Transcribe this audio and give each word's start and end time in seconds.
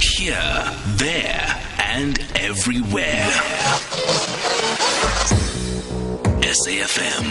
Here, 0.00 0.76
there, 0.96 1.62
and 1.78 2.18
everywhere. 2.34 3.30
SAFM 6.42 7.24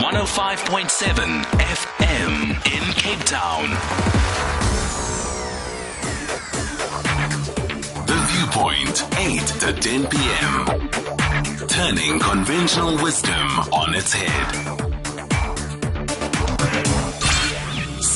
105.7 0.00 1.42
FM 1.44 2.32
in 2.66 2.92
Cape 2.94 3.24
Town. 3.24 3.70
The 8.06 8.18
Viewpoint, 8.30 9.04
8 9.16 9.46
to 9.60 9.72
10 9.80 10.06
p.m. 10.08 11.68
Turning 11.68 12.18
conventional 12.18 13.00
wisdom 13.00 13.46
on 13.72 13.94
its 13.94 14.12
head. 14.12 14.86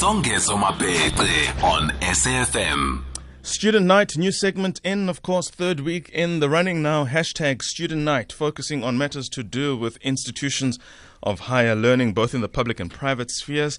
Songezo 0.01 0.59
Mabete 0.59 1.53
on 1.63 1.91
SAFM. 2.01 3.03
Student 3.43 3.85
Night, 3.85 4.17
new 4.17 4.33
segment 4.33 4.81
in, 4.83 5.11
of 5.11 5.21
course, 5.21 5.51
third 5.51 5.81
week 5.81 6.09
in 6.09 6.41
the 6.41 6.49
running 6.49 6.81
now. 6.81 7.05
Hashtag 7.05 7.61
Student 7.61 8.01
Night, 8.01 8.33
focusing 8.33 8.83
on 8.83 8.97
matters 8.97 9.29
to 9.29 9.43
do 9.43 9.77
with 9.77 9.99
institutions 9.99 10.79
of 11.23 11.41
higher 11.41 11.75
learning, 11.75 12.15
both 12.15 12.33
in 12.33 12.41
the 12.41 12.49
public 12.49 12.81
and 12.81 12.91
private 12.91 13.31
spheres. 13.31 13.79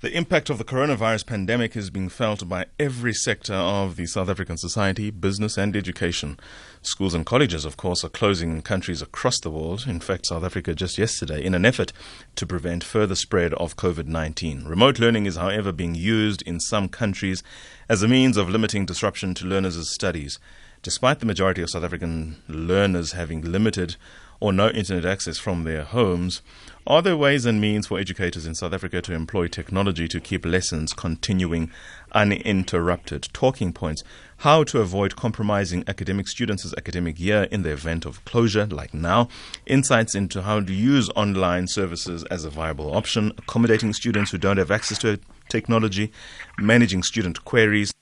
The 0.00 0.16
impact 0.16 0.48
of 0.48 0.58
the 0.58 0.64
coronavirus 0.64 1.26
pandemic 1.26 1.76
is 1.76 1.90
being 1.90 2.08
felt 2.08 2.48
by 2.48 2.66
every 2.78 3.12
sector 3.12 3.54
of 3.54 3.96
the 3.96 4.06
South 4.06 4.28
African 4.28 4.56
society, 4.56 5.10
business 5.10 5.58
and 5.58 5.74
education. 5.74 6.38
Schools 6.82 7.14
and 7.14 7.26
colleges, 7.26 7.64
of 7.64 7.76
course, 7.76 8.04
are 8.04 8.08
closing 8.08 8.52
in 8.52 8.62
countries 8.62 9.02
across 9.02 9.40
the 9.40 9.50
world. 9.50 9.86
In 9.88 9.98
fact, 9.98 10.26
South 10.26 10.44
Africa 10.44 10.72
just 10.72 10.98
yesterday, 10.98 11.44
in 11.44 11.52
an 11.52 11.66
effort 11.66 11.92
to 12.36 12.46
prevent 12.46 12.84
further 12.84 13.16
spread 13.16 13.52
of 13.54 13.74
COVID 13.74 14.06
19. 14.06 14.66
Remote 14.66 15.00
learning 15.00 15.26
is, 15.26 15.34
however, 15.34 15.72
being 15.72 15.96
used 15.96 16.42
in 16.42 16.60
some 16.60 16.88
countries 16.88 17.42
as 17.88 18.00
a 18.00 18.06
means 18.06 18.36
of 18.36 18.48
limiting 18.48 18.86
disruption 18.86 19.34
to 19.34 19.46
learners' 19.46 19.90
studies. 19.90 20.38
Despite 20.80 21.18
the 21.18 21.26
majority 21.26 21.60
of 21.60 21.70
South 21.70 21.82
African 21.82 22.40
learners 22.46 23.12
having 23.12 23.42
limited 23.42 23.96
or 24.38 24.52
no 24.52 24.68
internet 24.68 25.04
access 25.04 25.38
from 25.38 25.64
their 25.64 25.82
homes, 25.82 26.40
are 26.88 27.02
there 27.02 27.18
ways 27.18 27.44
and 27.44 27.60
means 27.60 27.86
for 27.86 27.98
educators 27.98 28.46
in 28.46 28.54
South 28.54 28.72
Africa 28.72 29.02
to 29.02 29.12
employ 29.12 29.46
technology 29.46 30.08
to 30.08 30.20
keep 30.20 30.46
lessons 30.46 30.94
continuing 30.94 31.70
uninterrupted? 32.12 33.28
Talking 33.34 33.74
points. 33.74 34.02
How 34.38 34.64
to 34.64 34.80
avoid 34.80 35.14
compromising 35.14 35.84
academic 35.86 36.28
students' 36.28 36.72
academic 36.78 37.20
year 37.20 37.42
in 37.50 37.60
the 37.60 37.72
event 37.72 38.06
of 38.06 38.24
closure, 38.24 38.64
like 38.64 38.94
now, 38.94 39.28
insights 39.66 40.14
into 40.14 40.40
how 40.40 40.60
to 40.60 40.72
use 40.72 41.10
online 41.10 41.66
services 41.66 42.24
as 42.30 42.46
a 42.46 42.50
viable 42.50 42.96
option, 42.96 43.32
accommodating 43.36 43.92
students 43.92 44.30
who 44.30 44.38
don't 44.38 44.56
have 44.56 44.70
access 44.70 44.96
to 45.00 45.20
technology, 45.50 46.10
managing 46.58 47.02
student 47.02 47.44
queries 47.44 47.92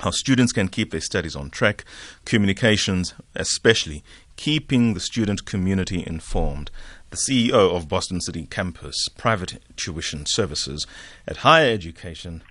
how 0.00 0.10
students 0.10 0.52
can 0.52 0.68
keep 0.68 0.90
their 0.90 1.00
studies 1.00 1.36
on 1.36 1.50
track, 1.50 1.84
communications, 2.24 3.14
especially 3.34 4.02
keeping 4.36 4.94
the 4.94 5.00
student 5.00 5.44
community 5.44 6.04
informed 6.06 6.70
the 7.10 7.16
CEO 7.16 7.74
of 7.74 7.88
Boston 7.88 8.20
City 8.20 8.46
Campus 8.46 9.08
Private 9.08 9.62
Tuition 9.76 10.26
Services 10.26 10.86
at 11.26 11.38
Higher 11.38 11.72
Education, 11.72 12.42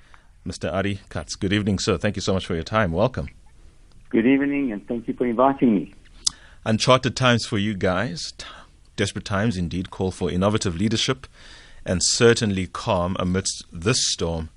Mr. 0.47 0.73
Ari 0.73 1.01
Katz. 1.09 1.35
Good 1.35 1.53
evening, 1.53 1.77
sir. 1.77 1.97
Thank 1.97 2.15
you 2.15 2.21
so 2.21 2.33
much 2.33 2.45
for 2.45 2.55
your 2.55 2.63
time. 2.63 2.91
Welcome. 2.91 3.29
Good 4.09 4.25
evening, 4.25 4.71
and 4.71 4.87
thank 4.87 5.07
you 5.07 5.13
for 5.13 5.27
inviting 5.27 5.75
me. 5.75 5.93
Uncharted 6.65 7.15
times 7.15 7.45
for 7.45 7.57
you 7.57 7.75
guys. 7.75 8.33
Desperate 8.95 9.25
times 9.25 9.57
indeed 9.57 9.91
call 9.91 10.11
for 10.11 10.31
innovative 10.31 10.75
leadership 10.75 11.27
and 11.85 12.03
certainly 12.03 12.67
calm 12.67 13.15
amidst 13.19 13.63
this 13.71 14.11
storm, 14.11 14.49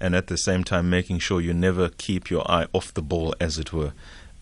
and 0.00 0.14
at 0.14 0.26
the 0.26 0.36
same 0.36 0.64
time 0.64 0.90
making 0.90 1.18
sure 1.18 1.40
you 1.40 1.54
never 1.54 1.88
keep 1.88 2.30
your 2.30 2.48
eye 2.50 2.66
off 2.72 2.94
the 2.94 3.02
ball, 3.02 3.34
as 3.40 3.58
it 3.58 3.72
were. 3.72 3.92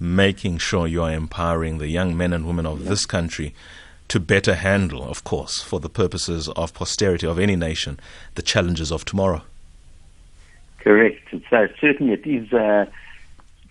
Making 0.00 0.58
sure 0.58 0.86
you 0.86 1.02
are 1.02 1.12
empowering 1.12 1.78
the 1.78 1.88
young 1.88 2.16
men 2.16 2.32
and 2.32 2.46
women 2.46 2.66
of 2.66 2.86
this 2.86 3.06
country 3.06 3.54
to 4.08 4.20
better 4.20 4.54
handle, 4.54 5.02
of 5.02 5.24
course, 5.24 5.62
for 5.62 5.80
the 5.80 5.88
purposes 5.88 6.48
of 6.50 6.74
posterity 6.74 7.26
of 7.26 7.38
any 7.38 7.56
nation, 7.56 7.98
the 8.34 8.42
challenges 8.42 8.90
of 8.90 9.04
tomorrow. 9.04 9.42
Correct. 10.80 11.28
So 11.48 11.68
certainly 11.80 12.12
it 12.12 12.26
is 12.26 12.52
uh, 12.52 12.86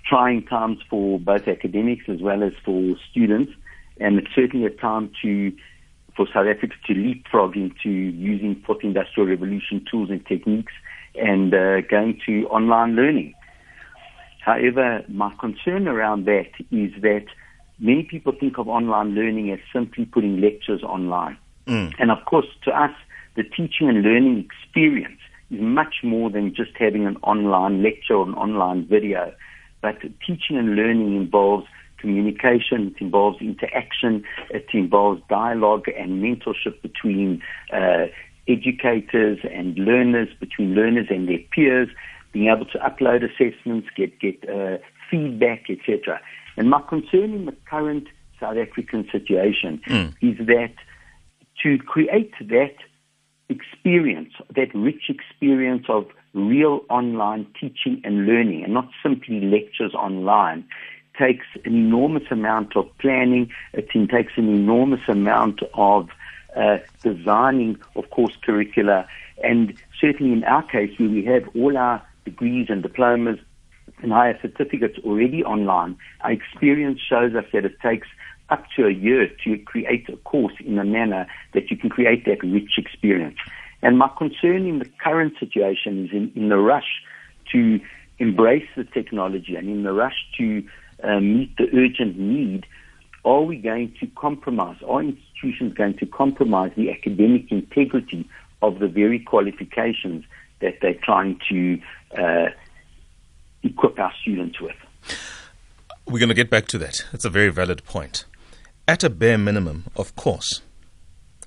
trying 0.06 0.44
times 0.46 0.80
for 0.90 1.20
both 1.20 1.48
academics 1.48 2.06
as 2.08 2.22
well 2.22 2.42
as 2.42 2.54
for 2.64 2.96
students, 3.10 3.52
and 4.00 4.18
it's 4.18 4.34
certainly 4.34 4.66
a 4.66 4.70
time 4.70 5.12
to 5.22 5.54
for 6.16 6.28
South 6.28 6.48
Africa 6.48 6.76
to 6.88 6.94
leapfrog 6.94 7.56
into 7.56 7.90
using 7.90 8.56
fourth 8.66 8.84
industrial 8.84 9.30
revolution 9.30 9.86
tools 9.90 10.10
and 10.10 10.26
techniques 10.26 10.74
and 11.16 11.54
uh, 11.54 11.82
going 11.82 12.20
to 12.26 12.48
online 12.48 12.96
learning. 12.96 13.34
However, 14.40 15.04
my 15.08 15.34
concern 15.40 15.88
around 15.88 16.26
that 16.26 16.50
is 16.72 16.92
that 17.02 17.26
many 17.80 18.04
people 18.04 18.34
think 18.38 18.58
of 18.58 18.68
online 18.68 19.14
learning 19.14 19.52
as 19.52 19.60
simply 19.72 20.06
putting 20.06 20.42
lectures 20.42 20.84
online. 20.84 21.38
Mm. 21.68 21.94
And 22.00 22.12
of 22.12 22.26
course, 22.26 22.48
to 22.64 22.72
us, 22.72 22.92
the 23.36 23.44
teaching 23.44 23.88
and 23.88 24.02
learning 24.02 24.46
experience 24.50 25.20
is 25.52 25.60
much 25.62 25.96
more 26.04 26.30
than 26.30 26.56
just 26.56 26.72
having 26.78 27.06
an 27.06 27.18
online 27.18 27.84
lecture 27.84 28.16
or 28.16 28.26
an 28.28 28.34
online 28.34 28.86
video. 28.88 29.34
But 29.82 30.02
teaching 30.26 30.58
and 30.58 30.76
learning 30.76 31.16
involves 31.16 31.68
communication, 32.00 32.96
it 32.96 33.02
involves 33.02 33.40
interaction, 33.42 34.24
it 34.50 34.66
involves 34.74 35.22
dialogue 35.30 35.86
and 35.98 36.22
mentorship 36.22 36.82
between 36.82 37.42
uh, 37.72 38.08
educators 38.48 39.40
and 39.50 39.78
learners, 39.78 40.30
between 40.40 40.74
learners 40.76 41.08
and 41.10 41.28
their 41.28 41.40
peers, 41.52 41.90
being 42.32 42.48
able 42.48 42.66
to 42.66 42.78
upload 42.80 43.24
assessments, 43.24 43.88
get 43.96 44.20
get 44.20 44.38
uh, 44.50 44.78
feedback, 45.10 45.70
etc. 45.70 46.20
And 46.58 46.70
my 46.70 46.82
concern 46.82 47.34
in 47.34 47.46
the 47.46 47.56
current 47.70 48.08
South 48.40 48.58
African 48.58 49.08
situation 49.12 49.82
mm. 49.88 50.14
is 50.22 50.46
that 50.48 50.74
to 51.64 51.78
create 51.78 52.34
that 52.40 52.76
experience, 53.50 54.34
that 54.56 54.74
rich 54.74 55.10
experience 55.10 55.86
of 55.90 56.08
real 56.34 56.82
online 56.90 57.46
teaching 57.60 58.02
and 58.04 58.26
learning, 58.26 58.64
and 58.64 58.74
not 58.74 58.90
simply 59.04 59.42
lectures 59.42 59.94
online, 59.94 60.66
takes 61.20 61.46
an 61.66 61.76
enormous 61.76 62.24
amount 62.32 62.76
of 62.76 62.86
planning. 63.00 63.52
It 63.74 63.90
takes 63.92 64.34
an 64.38 64.48
enormous 64.48 65.02
amount 65.08 65.60
of 65.74 66.10
uh, 66.56 66.78
designing, 67.04 67.78
of 67.96 68.10
course, 68.10 68.34
curricula. 68.44 69.08
And 69.44 69.74
certainly 70.00 70.34
in 70.34 70.44
our 70.44 70.64
case, 70.64 70.98
where 70.98 71.10
we 71.10 71.26
have 71.26 71.44
all 71.56 71.78
our 71.78 72.02
degrees 72.26 72.68
and 72.70 72.84
diplomas 72.84 73.40
and 74.02 74.12
higher 74.12 74.38
certificates 74.42 74.98
already 75.04 75.44
online, 75.44 75.98
our 76.22 76.32
experience 76.32 77.00
shows 77.00 77.36
us 77.36 77.46
that 77.54 77.66
it 77.66 77.80
takes 77.82 78.08
up 78.50 78.66
to 78.76 78.86
a 78.86 78.92
year 78.92 79.30
to 79.44 79.58
create 79.60 80.10
a 80.10 80.18
course 80.18 80.54
in 80.60 80.78
a 80.78 80.84
manner 80.84 81.26
that 81.54 81.72
you 81.72 81.78
can 81.78 81.90
create 81.90 82.26
that 82.26 82.44
rich 82.44 82.74
experience. 82.78 83.38
And 83.82 83.98
my 83.98 84.10
concern 84.18 84.68
in 84.68 84.80
the 84.80 84.90
current 85.04 85.34
situation 85.40 86.06
is 86.06 86.12
in, 86.12 86.32
in 86.36 86.50
the 86.50 86.58
rush 86.58 87.02
to 87.54 87.80
embrace 88.20 88.68
the 88.76 88.84
technology 88.84 89.56
and 89.56 89.68
in 89.68 89.84
the 89.84 89.94
rush 89.94 90.28
to 90.38 90.64
uh, 91.04 91.20
meet 91.20 91.56
the 91.58 91.68
urgent 91.74 92.18
need, 92.20 92.68
are 93.24 93.42
we 93.42 93.58
going 93.58 93.94
to 94.00 94.08
compromise? 94.08 94.78
Are 94.88 95.02
institutions 95.02 95.74
going 95.74 95.98
to 95.98 96.06
compromise 96.06 96.72
the 96.76 96.92
academic 96.92 97.52
integrity 97.52 98.28
of 98.62 98.80
the 98.80 98.88
very 98.88 99.20
qualifications 99.20 100.26
that 100.62 100.76
they're 100.82 101.00
trying 101.04 101.40
to 101.50 101.82
uh, 102.18 102.50
equip 103.64 104.00
our 104.00 104.14
students 104.22 104.60
with. 104.60 104.76
We're 106.06 106.20
going 106.20 106.30
to 106.30 106.36
get 106.36 106.50
back 106.50 106.68
to 106.68 106.78
that. 106.80 107.06
That's 107.12 107.26
a 107.26 107.30
very 107.30 107.50
valid 107.50 107.84
point. 107.84 108.26
At 108.88 109.04
a 109.04 109.10
bare 109.10 109.38
minimum, 109.38 109.86
of 109.96 110.16
course, 110.16 110.62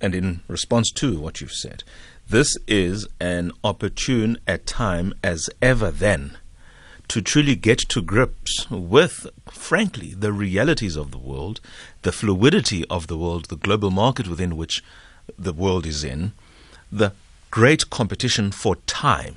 and 0.00 0.14
in 0.14 0.42
response 0.48 0.90
to 0.92 1.20
what 1.20 1.40
you've 1.40 1.52
said, 1.52 1.84
this 2.28 2.56
is 2.66 3.06
an 3.20 3.52
opportune 3.62 4.38
at 4.46 4.66
time 4.66 5.12
as 5.22 5.50
ever 5.60 5.90
then 5.90 6.38
to 7.08 7.20
truly 7.20 7.54
get 7.56 7.78
to 7.78 8.02
grips 8.02 8.70
with, 8.70 9.26
frankly, 9.50 10.14
the 10.14 10.32
realities 10.32 10.96
of 10.96 11.10
the 11.10 11.18
world, 11.18 11.60
the 12.02 12.12
fluidity 12.12 12.84
of 12.86 13.06
the 13.06 13.18
world, 13.18 13.46
the 13.46 13.56
global 13.56 13.90
market 13.90 14.28
within 14.28 14.56
which 14.56 14.82
the 15.38 15.52
world 15.52 15.86
is 15.86 16.04
in, 16.04 16.32
the 16.90 17.12
great 17.50 17.90
competition 17.90 18.50
for 18.50 18.76
time 18.86 19.36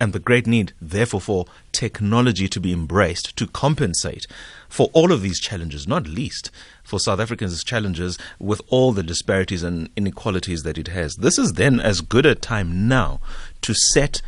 and 0.00 0.12
the 0.12 0.20
great 0.20 0.46
need, 0.46 0.72
therefore, 0.80 1.20
for 1.20 1.46
technology 1.72 2.48
to 2.48 2.60
be 2.60 2.72
embraced 2.72 3.36
to 3.36 3.46
compensate 3.46 4.26
for 4.68 4.90
all 4.92 5.10
of 5.10 5.22
these 5.22 5.40
challenges, 5.40 5.88
not 5.88 6.06
least 6.06 6.50
for 6.84 7.00
South 7.00 7.18
Africans' 7.18 7.64
challenges 7.64 8.16
with 8.38 8.60
all 8.68 8.92
the 8.92 9.02
disparities 9.02 9.62
and 9.62 9.88
inequalities 9.96 10.62
that 10.62 10.78
it 10.78 10.88
has. 10.88 11.16
This 11.16 11.38
is 11.38 11.54
then 11.54 11.80
as 11.80 12.00
good 12.00 12.26
a 12.26 12.34
time 12.34 12.86
now 12.86 13.20
to 13.62 13.74
set 13.74 14.22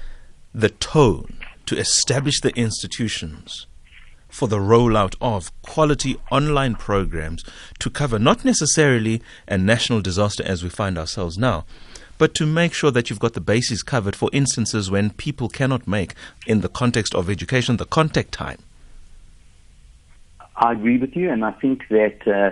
the 0.53 0.71
tone, 0.71 1.39
to 1.71 1.79
establish 1.79 2.41
the 2.41 2.51
institutions 2.57 3.69
for 4.29 4.49
the 4.49 4.59
rollout 4.59 5.15
of 5.21 5.53
quality 5.63 6.17
online 6.29 6.75
programs 6.75 7.45
to 7.79 7.89
cover 7.89 8.19
not 8.19 8.45
necessarily 8.45 9.23
a 9.47 9.57
national 9.57 10.01
disaster 10.01 10.43
as 10.45 10.65
we 10.65 10.69
find 10.69 10.99
ourselves 10.99 11.39
now, 11.39 11.65
but 12.19 12.35
to 12.35 12.45
make 12.45 12.75
sure 12.75 12.91
that 12.91 13.09
you've 13.09 13.21
got 13.21 13.35
the 13.35 13.41
bases 13.41 13.85
covered 13.85 14.17
for 14.17 14.29
instances 14.33 14.91
when 14.91 15.11
people 15.11 15.49
cannot 15.49 15.87
make, 15.87 16.15
in 16.45 16.61
the 16.61 16.69
context 16.69 17.15
of 17.15 17.31
education, 17.31 17.77
the 17.77 17.85
contact 17.85 18.33
time. 18.33 18.59
I 20.57 20.73
agree 20.73 20.99
with 20.99 21.15
you, 21.15 21.31
and 21.31 21.45
I 21.45 21.53
think 21.53 21.87
that 21.91 22.27
uh, 22.27 22.51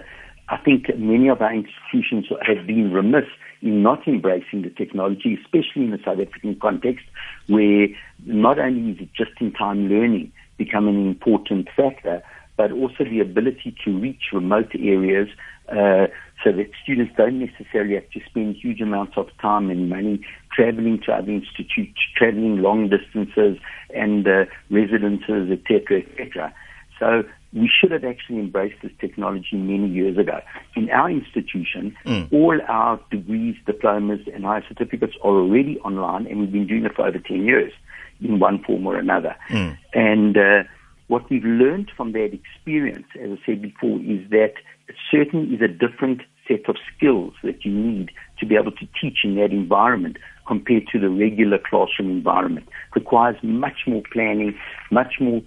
I 0.49 0.59
think 0.59 0.97
many 0.97 1.27
of 1.27 1.43
our 1.43 1.53
institutions 1.53 2.27
have 2.47 2.69
been 2.69 2.93
remiss 2.93 3.27
not 3.63 4.07
embracing 4.07 4.63
the 4.63 4.71
technology, 4.71 5.39
especially 5.43 5.85
in 5.85 5.91
the 5.91 5.99
South 6.05 6.21
African 6.21 6.59
context, 6.61 7.05
where 7.47 7.89
not 8.25 8.59
only 8.59 8.93
is 8.93 9.01
it 9.01 9.09
just-in-time 9.15 9.89
learning 9.89 10.33
becoming 10.57 10.97
an 10.97 11.09
important 11.09 11.69
factor, 11.77 12.23
but 12.57 12.73
also 12.73 13.05
the 13.05 13.21
ability 13.21 13.75
to 13.85 13.97
reach 13.99 14.33
remote 14.33 14.71
areas 14.75 15.29
uh, 15.69 16.07
so 16.43 16.53
that 16.53 16.71
students 16.83 17.13
don't 17.17 17.39
necessarily 17.39 17.95
have 17.95 18.09
to 18.11 18.21
spend 18.29 18.57
huge 18.57 18.81
amounts 18.81 19.15
of 19.17 19.29
time 19.41 19.71
and 19.71 19.89
money 19.89 20.21
traveling 20.53 21.01
to 21.05 21.13
other 21.13 21.31
institutes, 21.31 21.99
traveling 22.17 22.59
long 22.59 22.89
distances 22.89 23.59
and 23.95 24.27
uh, 24.27 24.45
residences, 24.71 25.51
etc., 25.51 26.03
etc. 26.03 26.53
So 26.99 27.23
we 27.53 27.69
should 27.69 27.91
have 27.91 28.05
actually 28.05 28.39
embraced 28.39 28.77
this 28.83 28.93
technology 29.01 29.57
many 29.57 29.89
years 29.89 30.19
ago. 30.19 30.41
In 30.77 30.91
our 30.91 31.11
institution, 31.11 31.97
mm. 32.05 32.31
all 32.33 32.61
our 32.69 33.01
degrees, 33.11 33.57
diplomas, 33.65 34.21
and 34.33 34.45
higher 34.45 34.65
certificates 34.69 35.15
are 35.23 35.31
already 35.31 35.79
online, 35.81 36.27
and 36.27 36.41
we've 36.41 36.53
been 36.53 36.67
doing 36.67 36.85
it 36.85 36.95
for 36.95 37.07
over 37.07 37.19
10 37.19 37.45
years 37.45 37.73
in 38.21 38.39
one 38.39 38.63
form 38.63 38.87
or 38.87 38.97
another. 38.97 39.35
Mm. 39.49 39.79
And 39.95 40.37
uh, 40.37 40.63
what 41.07 41.29
we've 41.31 41.45
learned 41.45 41.91
from 41.97 42.13
that 42.13 42.31
experience, 42.33 43.07
as 43.23 43.31
I 43.31 43.47
said 43.47 43.63
before, 43.63 43.99
is 44.01 44.29
that 44.31 44.55
it 44.89 44.97
certainly 45.11 45.55
is 45.55 45.63
a 45.63 45.69
different 45.69 46.23
set 46.47 46.69
of 46.69 46.77
skills 46.95 47.35
that 47.43 47.65
you 47.65 47.73
need 47.73 48.11
to 48.41 48.47
be 48.47 48.57
able 48.57 48.73
to 48.73 48.87
teach 49.01 49.19
in 49.25 49.37
that 49.37 49.51
environment 49.53 50.17
compared 50.47 50.87
to 50.89 50.99
the 50.99 51.11
regular 51.11 51.59
classroom 51.59 52.11
environment. 52.11 52.67
It 52.69 53.01
requires 53.01 53.37
much 53.43 53.87
more 53.87 54.03
planning, 54.13 54.59
much 54.91 55.15
more 55.21 55.43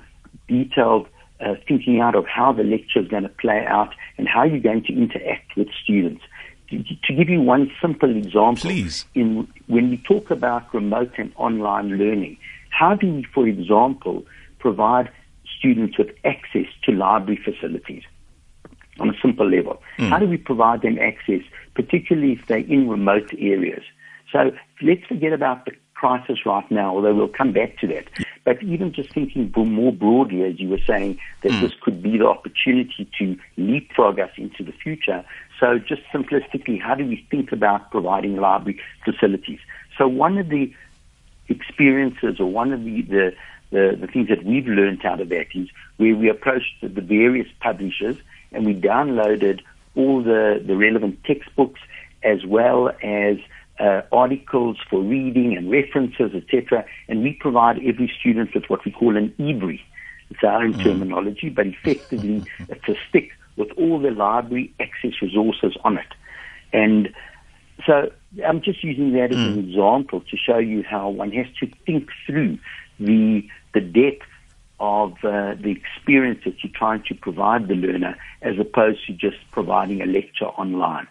detailed 0.48 1.07
uh, 1.41 1.55
thinking 1.67 1.99
out 1.99 2.15
of 2.15 2.25
how 2.27 2.51
the 2.51 2.63
lecture 2.63 2.99
is 2.99 3.07
going 3.07 3.23
to 3.23 3.29
play 3.29 3.65
out 3.67 3.93
and 4.17 4.27
how 4.27 4.43
you're 4.43 4.59
going 4.59 4.83
to 4.83 4.93
interact 4.93 5.55
with 5.55 5.67
students. 5.83 6.23
To, 6.69 6.83
to 6.83 7.13
give 7.13 7.29
you 7.29 7.41
one 7.41 7.71
simple 7.81 8.15
example, 8.15 8.69
Please. 8.69 9.05
In, 9.13 9.47
when 9.67 9.89
we 9.89 9.97
talk 9.97 10.31
about 10.31 10.73
remote 10.73 11.11
and 11.17 11.31
online 11.35 11.97
learning, 11.97 12.38
how 12.69 12.95
do 12.95 13.11
we, 13.13 13.23
for 13.33 13.47
example, 13.47 14.25
provide 14.59 15.11
students 15.57 15.97
with 15.97 16.09
access 16.23 16.67
to 16.83 16.91
library 16.91 17.39
facilities 17.43 18.03
on 18.99 19.09
a 19.09 19.13
simple 19.21 19.49
level? 19.49 19.81
Mm. 19.97 20.09
How 20.09 20.19
do 20.19 20.27
we 20.27 20.38
provide 20.38 20.81
them 20.81 20.97
access, 20.99 21.41
particularly 21.75 22.33
if 22.33 22.47
they're 22.47 22.59
in 22.59 22.88
remote 22.88 23.33
areas? 23.38 23.83
So 24.31 24.51
let's 24.81 25.05
forget 25.07 25.33
about 25.33 25.65
the 25.65 25.73
crisis 26.01 26.48
right 26.48 26.69
now, 26.71 26.95
although 26.95 27.13
we'll 27.13 27.27
come 27.27 27.53
back 27.53 27.77
to 27.77 27.86
that. 27.86 28.06
But 28.44 28.63
even 28.63 28.92
just 28.92 29.13
thinking 29.13 29.53
more 29.56 29.94
broadly, 29.94 30.42
as 30.42 30.59
you 30.59 30.68
were 30.68 30.81
saying, 30.88 31.19
that 31.44 31.51
mm. 31.51 31.62
this 31.62 31.74
could 31.80 32.01
be 32.01 32.18
the 32.18 32.25
opportunity 32.25 33.07
to 33.19 33.38
leapfrog 33.57 34.19
us 34.19 34.31
into 34.36 34.63
the 34.63 34.71
future. 34.71 35.24
So 35.59 35.77
just 35.77 36.01
simplistically, 36.12 36.81
how 36.81 36.95
do 36.95 37.06
we 37.06 37.24
think 37.30 37.51
about 37.51 37.92
providing 37.92 38.38
library 38.38 38.80
facilities? 39.06 39.59
So 39.95 40.07
one 40.07 40.39
of 40.39 40.50
the 40.50 40.74
experiences 41.50 42.39
or 42.39 42.48
one 42.48 42.74
of 42.74 42.83
the, 42.83 43.03
the, 43.03 43.33
the, 43.69 43.98
the 44.01 44.07
things 44.07 44.27
that 44.30 44.44
we've 44.44 44.65
learned 44.65 45.06
out 45.06 45.21
of 45.21 45.30
that 45.30 45.48
is 45.53 45.69
where 45.98 46.15
we 46.15 46.30
approached 46.30 46.81
the 46.81 47.01
various 47.01 47.48
publishers 47.59 48.18
and 48.51 48.65
we 48.65 48.74
downloaded 48.74 49.62
all 49.95 50.24
the, 50.24 50.63
the 50.65 50.75
relevant 50.75 51.24
textbooks 51.25 51.80
as 52.24 52.44
well 52.44 52.89
as 53.03 53.38
uh, 53.81 54.04
articles 54.12 54.78
for 54.89 55.01
reading 55.01 55.57
and 55.57 55.72
references, 55.72 56.31
etc. 56.36 56.86
And 57.07 57.24
we 57.24 57.33
provide 57.33 57.78
every 57.78 58.12
student 58.19 58.54
with 58.54 58.66
what 58.69 58.86
we 58.86 58.92
call 58.92 59.18
an 59.18 59.33
eBri. 59.39 59.81
It's 60.30 60.44
our 60.44 60.63
own 60.63 60.74
mm. 60.74 60.83
terminology, 60.83 61.50
but 61.50 61.66
effectively 61.68 62.44
it's 62.69 62.88
a 62.88 62.95
stick 63.10 63.31
with 63.57 63.72
all 63.78 64.00
the 64.00 64.12
library 64.12 64.74
access 64.80 65.22
resources 65.22 65.75
on 65.83 65.98
it. 65.98 66.07
And 66.72 67.13
so 67.86 68.12
I'm 68.45 68.62
just 68.62 68.83
using 68.83 69.13
that 69.13 69.31
as 69.31 69.38
mm. 69.38 69.54
an 69.54 69.69
example 69.69 70.22
to 70.22 70.38
show 70.38 70.57
you 70.57 70.84
how 70.84 71.10
one 71.10 71.31
has 71.31 71.48
to 71.60 71.69
think 71.86 72.10
through 72.25 72.60
the 73.00 73.48
the 73.74 73.81
depth 73.81 74.27
of 74.80 75.13
uh, 75.24 75.56
the 75.56 75.72
experience 75.72 76.42
that 76.44 76.63
you're 76.63 76.74
trying 76.74 77.04
to 77.04 77.16
provide 77.16 77.68
the 77.68 77.75
learner 77.75 78.18
as 78.42 78.60
opposed 78.60 79.06
to 79.07 79.13
just 79.13 79.38
providing 79.51 80.01
a 80.01 80.06
lecture 80.06 80.45
online. 80.45 81.07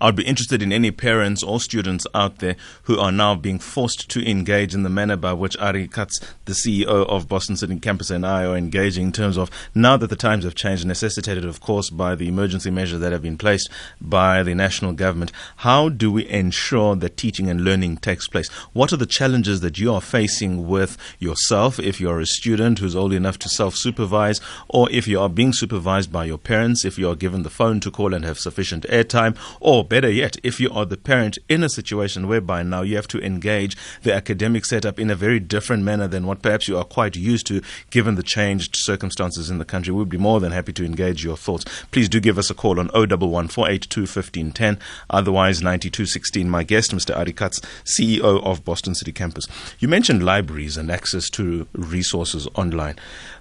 I'd 0.00 0.16
be 0.16 0.24
interested 0.24 0.62
in 0.62 0.72
any 0.72 0.90
parents 0.90 1.42
or 1.42 1.60
students 1.60 2.06
out 2.14 2.38
there 2.38 2.56
who 2.84 2.98
are 2.98 3.12
now 3.12 3.34
being 3.34 3.58
forced 3.58 4.08
to 4.10 4.28
engage 4.28 4.74
in 4.74 4.82
the 4.82 4.88
manner 4.88 5.16
by 5.16 5.32
which 5.32 5.56
Ari 5.58 5.88
Katz, 5.88 6.20
the 6.44 6.52
CEO 6.52 7.06
of 7.06 7.28
Boston 7.28 7.56
City 7.56 7.78
Campus, 7.80 8.10
and 8.10 8.26
I 8.26 8.44
are 8.44 8.56
engaging 8.56 9.06
in 9.06 9.12
terms 9.12 9.36
of 9.36 9.50
now 9.74 9.96
that 9.96 10.10
the 10.10 10.16
times 10.16 10.44
have 10.44 10.54
changed, 10.54 10.86
necessitated, 10.86 11.44
of 11.44 11.60
course, 11.60 11.90
by 11.90 12.14
the 12.14 12.28
emergency 12.28 12.70
measures 12.70 13.00
that 13.00 13.12
have 13.12 13.22
been 13.22 13.38
placed 13.38 13.70
by 14.00 14.42
the 14.42 14.54
national 14.54 14.92
government. 14.92 15.32
How 15.56 15.88
do 15.88 16.10
we 16.12 16.28
ensure 16.28 16.96
that 16.96 17.16
teaching 17.16 17.48
and 17.48 17.62
learning 17.62 17.98
takes 17.98 18.28
place? 18.28 18.48
What 18.72 18.92
are 18.92 18.96
the 18.96 19.06
challenges 19.06 19.60
that 19.60 19.78
you 19.78 19.92
are 19.92 20.00
facing 20.00 20.68
with 20.68 20.96
yourself 21.18 21.78
if 21.78 22.00
you're 22.00 22.20
a 22.20 22.26
student 22.26 22.78
who's 22.78 22.96
old 22.96 23.12
enough 23.12 23.38
to 23.40 23.48
self 23.48 23.74
supervise, 23.76 24.40
or 24.68 24.90
if 24.90 25.08
you 25.08 25.20
are 25.20 25.28
being 25.28 25.52
supervised 25.52 26.12
by 26.12 26.24
your 26.24 26.38
parents, 26.38 26.84
if 26.84 26.98
you 26.98 27.08
are 27.08 27.16
given 27.16 27.42
the 27.42 27.50
phone 27.50 27.80
to 27.80 27.90
call 27.90 28.14
and 28.14 28.24
have 28.24 28.38
sufficient 28.38 28.84
airtime? 28.84 29.36
Or 29.64 29.82
better 29.82 30.10
yet, 30.10 30.36
if 30.42 30.60
you 30.60 30.70
are 30.72 30.84
the 30.84 30.98
parent 30.98 31.38
in 31.48 31.62
a 31.64 31.70
situation 31.70 32.28
whereby 32.28 32.62
now 32.62 32.82
you 32.82 32.96
have 32.96 33.08
to 33.08 33.24
engage 33.24 33.78
the 34.02 34.12
academic 34.12 34.66
setup 34.66 35.00
in 35.00 35.08
a 35.08 35.14
very 35.14 35.40
different 35.40 35.84
manner 35.84 36.06
than 36.06 36.26
what 36.26 36.42
perhaps 36.42 36.68
you 36.68 36.76
are 36.76 36.84
quite 36.84 37.16
used 37.16 37.46
to, 37.46 37.62
given 37.88 38.16
the 38.16 38.22
changed 38.22 38.76
circumstances 38.76 39.48
in 39.48 39.56
the 39.56 39.64
country, 39.64 39.90
we'd 39.94 40.10
be 40.10 40.18
more 40.18 40.38
than 40.38 40.52
happy 40.52 40.74
to 40.74 40.84
engage 40.84 41.24
your 41.24 41.38
thoughts. 41.38 41.64
Please 41.92 42.10
do 42.10 42.20
give 42.20 42.36
us 42.36 42.50
a 42.50 42.54
call 42.54 42.78
on 42.78 42.90
011 42.92 43.30
1510, 43.30 44.78
otherwise 45.08 45.62
9216. 45.62 46.46
My 46.46 46.62
guest, 46.62 46.94
Mr. 46.94 47.16
Ari 47.16 47.32
Katz, 47.32 47.62
CEO 47.86 48.44
of 48.44 48.66
Boston 48.66 48.94
City 48.94 49.12
Campus. 49.12 49.46
You 49.78 49.88
mentioned 49.88 50.22
libraries 50.22 50.76
and 50.76 50.90
access 50.90 51.30
to 51.30 51.66
resources 51.72 52.46
online. 52.54 52.96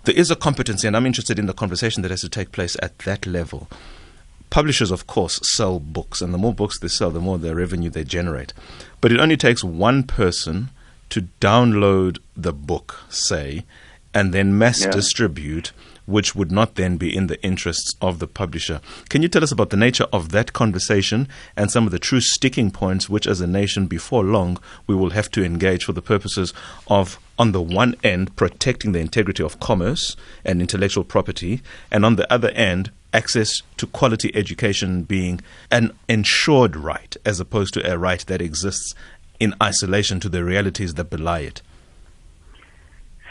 There 0.06 0.16
is 0.16 0.32
a 0.32 0.38
competency, 0.38 0.88
and 0.88 0.96
I'm 0.96 1.06
interested 1.06 1.38
in 1.38 1.48
the 1.48 1.54
conversation 1.54 2.02
that 2.04 2.12
has 2.12 2.22
to 2.22 2.30
take 2.30 2.54
place 2.54 2.78
at 2.82 3.00
that 3.00 3.26
level 3.26 3.68
publishers, 4.54 4.92
of 4.92 5.08
course, 5.08 5.40
sell 5.42 5.80
books, 5.80 6.22
and 6.22 6.32
the 6.32 6.38
more 6.38 6.54
books 6.54 6.78
they 6.78 6.88
sell, 6.88 7.10
the 7.10 7.20
more 7.20 7.40
their 7.40 7.56
revenue 7.56 7.90
they 7.90 8.04
generate. 8.04 8.54
But 9.02 9.12
it 9.12 9.20
only 9.20 9.36
takes 9.36 9.64
one 9.64 10.04
person 10.04 10.70
to 11.10 11.24
download 11.42 12.20
the 12.38 12.54
book, 12.54 13.00
say, 13.10 13.66
and 14.14 14.32
then 14.32 14.56
mass 14.56 14.84
yeah. 14.84 14.92
distribute, 14.92 15.72
which 16.06 16.36
would 16.36 16.52
not 16.52 16.76
then 16.76 16.98
be 16.98 17.16
in 17.18 17.26
the 17.26 17.44
interests 17.44 17.96
of 18.00 18.20
the 18.20 18.28
publisher. 18.28 18.80
Can 19.10 19.24
you 19.24 19.28
tell 19.28 19.44
us 19.44 19.52
about 19.52 19.72
the 19.72 19.76
nature 19.76 20.06
of 20.14 20.30
that 20.30 20.54
conversation 20.54 21.28
and 21.58 21.72
some 21.72 21.88
of 21.88 21.92
the 21.92 21.98
true 21.98 22.22
sticking 22.22 22.70
points 22.70 23.10
which, 23.10 23.26
as 23.26 23.42
a 23.42 23.48
nation, 23.48 23.88
before 23.88 24.24
long, 24.24 24.60
we 24.86 24.94
will 24.94 25.10
have 25.10 25.32
to 25.32 25.44
engage 25.44 25.84
for 25.84 25.94
the 25.94 26.02
purposes 26.04 26.54
of, 26.88 27.18
on 27.40 27.54
the 27.54 27.62
one 27.62 27.96
end, 28.04 28.36
protecting 28.36 28.92
the 28.92 29.00
integrity 29.00 29.42
of 29.42 29.60
commerce 29.60 30.16
and 30.46 30.62
intellectual 30.62 31.04
property, 31.04 31.64
and 31.90 32.06
on 32.06 32.18
the 32.18 32.32
other 32.32 32.52
end, 32.52 32.92
access 33.14 33.62
to 33.78 33.88
quality 33.88 34.36
education 34.36 35.04
being 35.04 35.40
an 35.72 35.92
ensured 36.10 36.76
right 36.76 37.16
as 37.26 37.40
opposed 37.40 37.74
to 37.76 37.92
a 37.92 37.98
right 37.98 38.26
that 38.26 38.42
exists 38.42 38.96
in 39.40 39.54
isolation 39.62 40.20
to 40.20 40.30
the 40.30 40.44
realities 40.44 40.96
that 40.96 41.10
belie 41.10 41.40
it. 41.40 41.62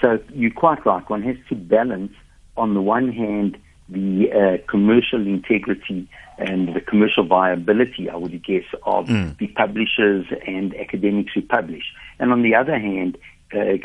So 0.01 0.19
you're 0.35 0.51
quite 0.51 0.85
right. 0.85 1.09
One 1.09 1.23
has 1.23 1.37
to 1.49 1.55
balance, 1.55 2.13
on 2.57 2.75
the 2.75 2.83
one 2.83 3.13
hand, 3.13 3.57
the 3.89 4.33
uh, 4.33 4.71
commercial 4.71 5.27
integrity 5.27 6.09
and 6.39 6.75
the 6.75 6.81
commercial 6.81 7.25
viability, 7.25 8.11
I 8.11 8.17
would 8.17 8.43
guess, 8.45 8.65
of 8.85 9.07
mm. 9.07 9.37
the 9.39 9.49
publishers 9.49 10.27
and 10.47 10.75
academics 10.77 11.33
who 11.35 11.43
publish. 11.43 11.85
And 12.19 12.33
on 12.33 12.43
the 12.43 12.55
other 12.55 12.79
hand, 12.79 13.17
uh, 13.55 13.79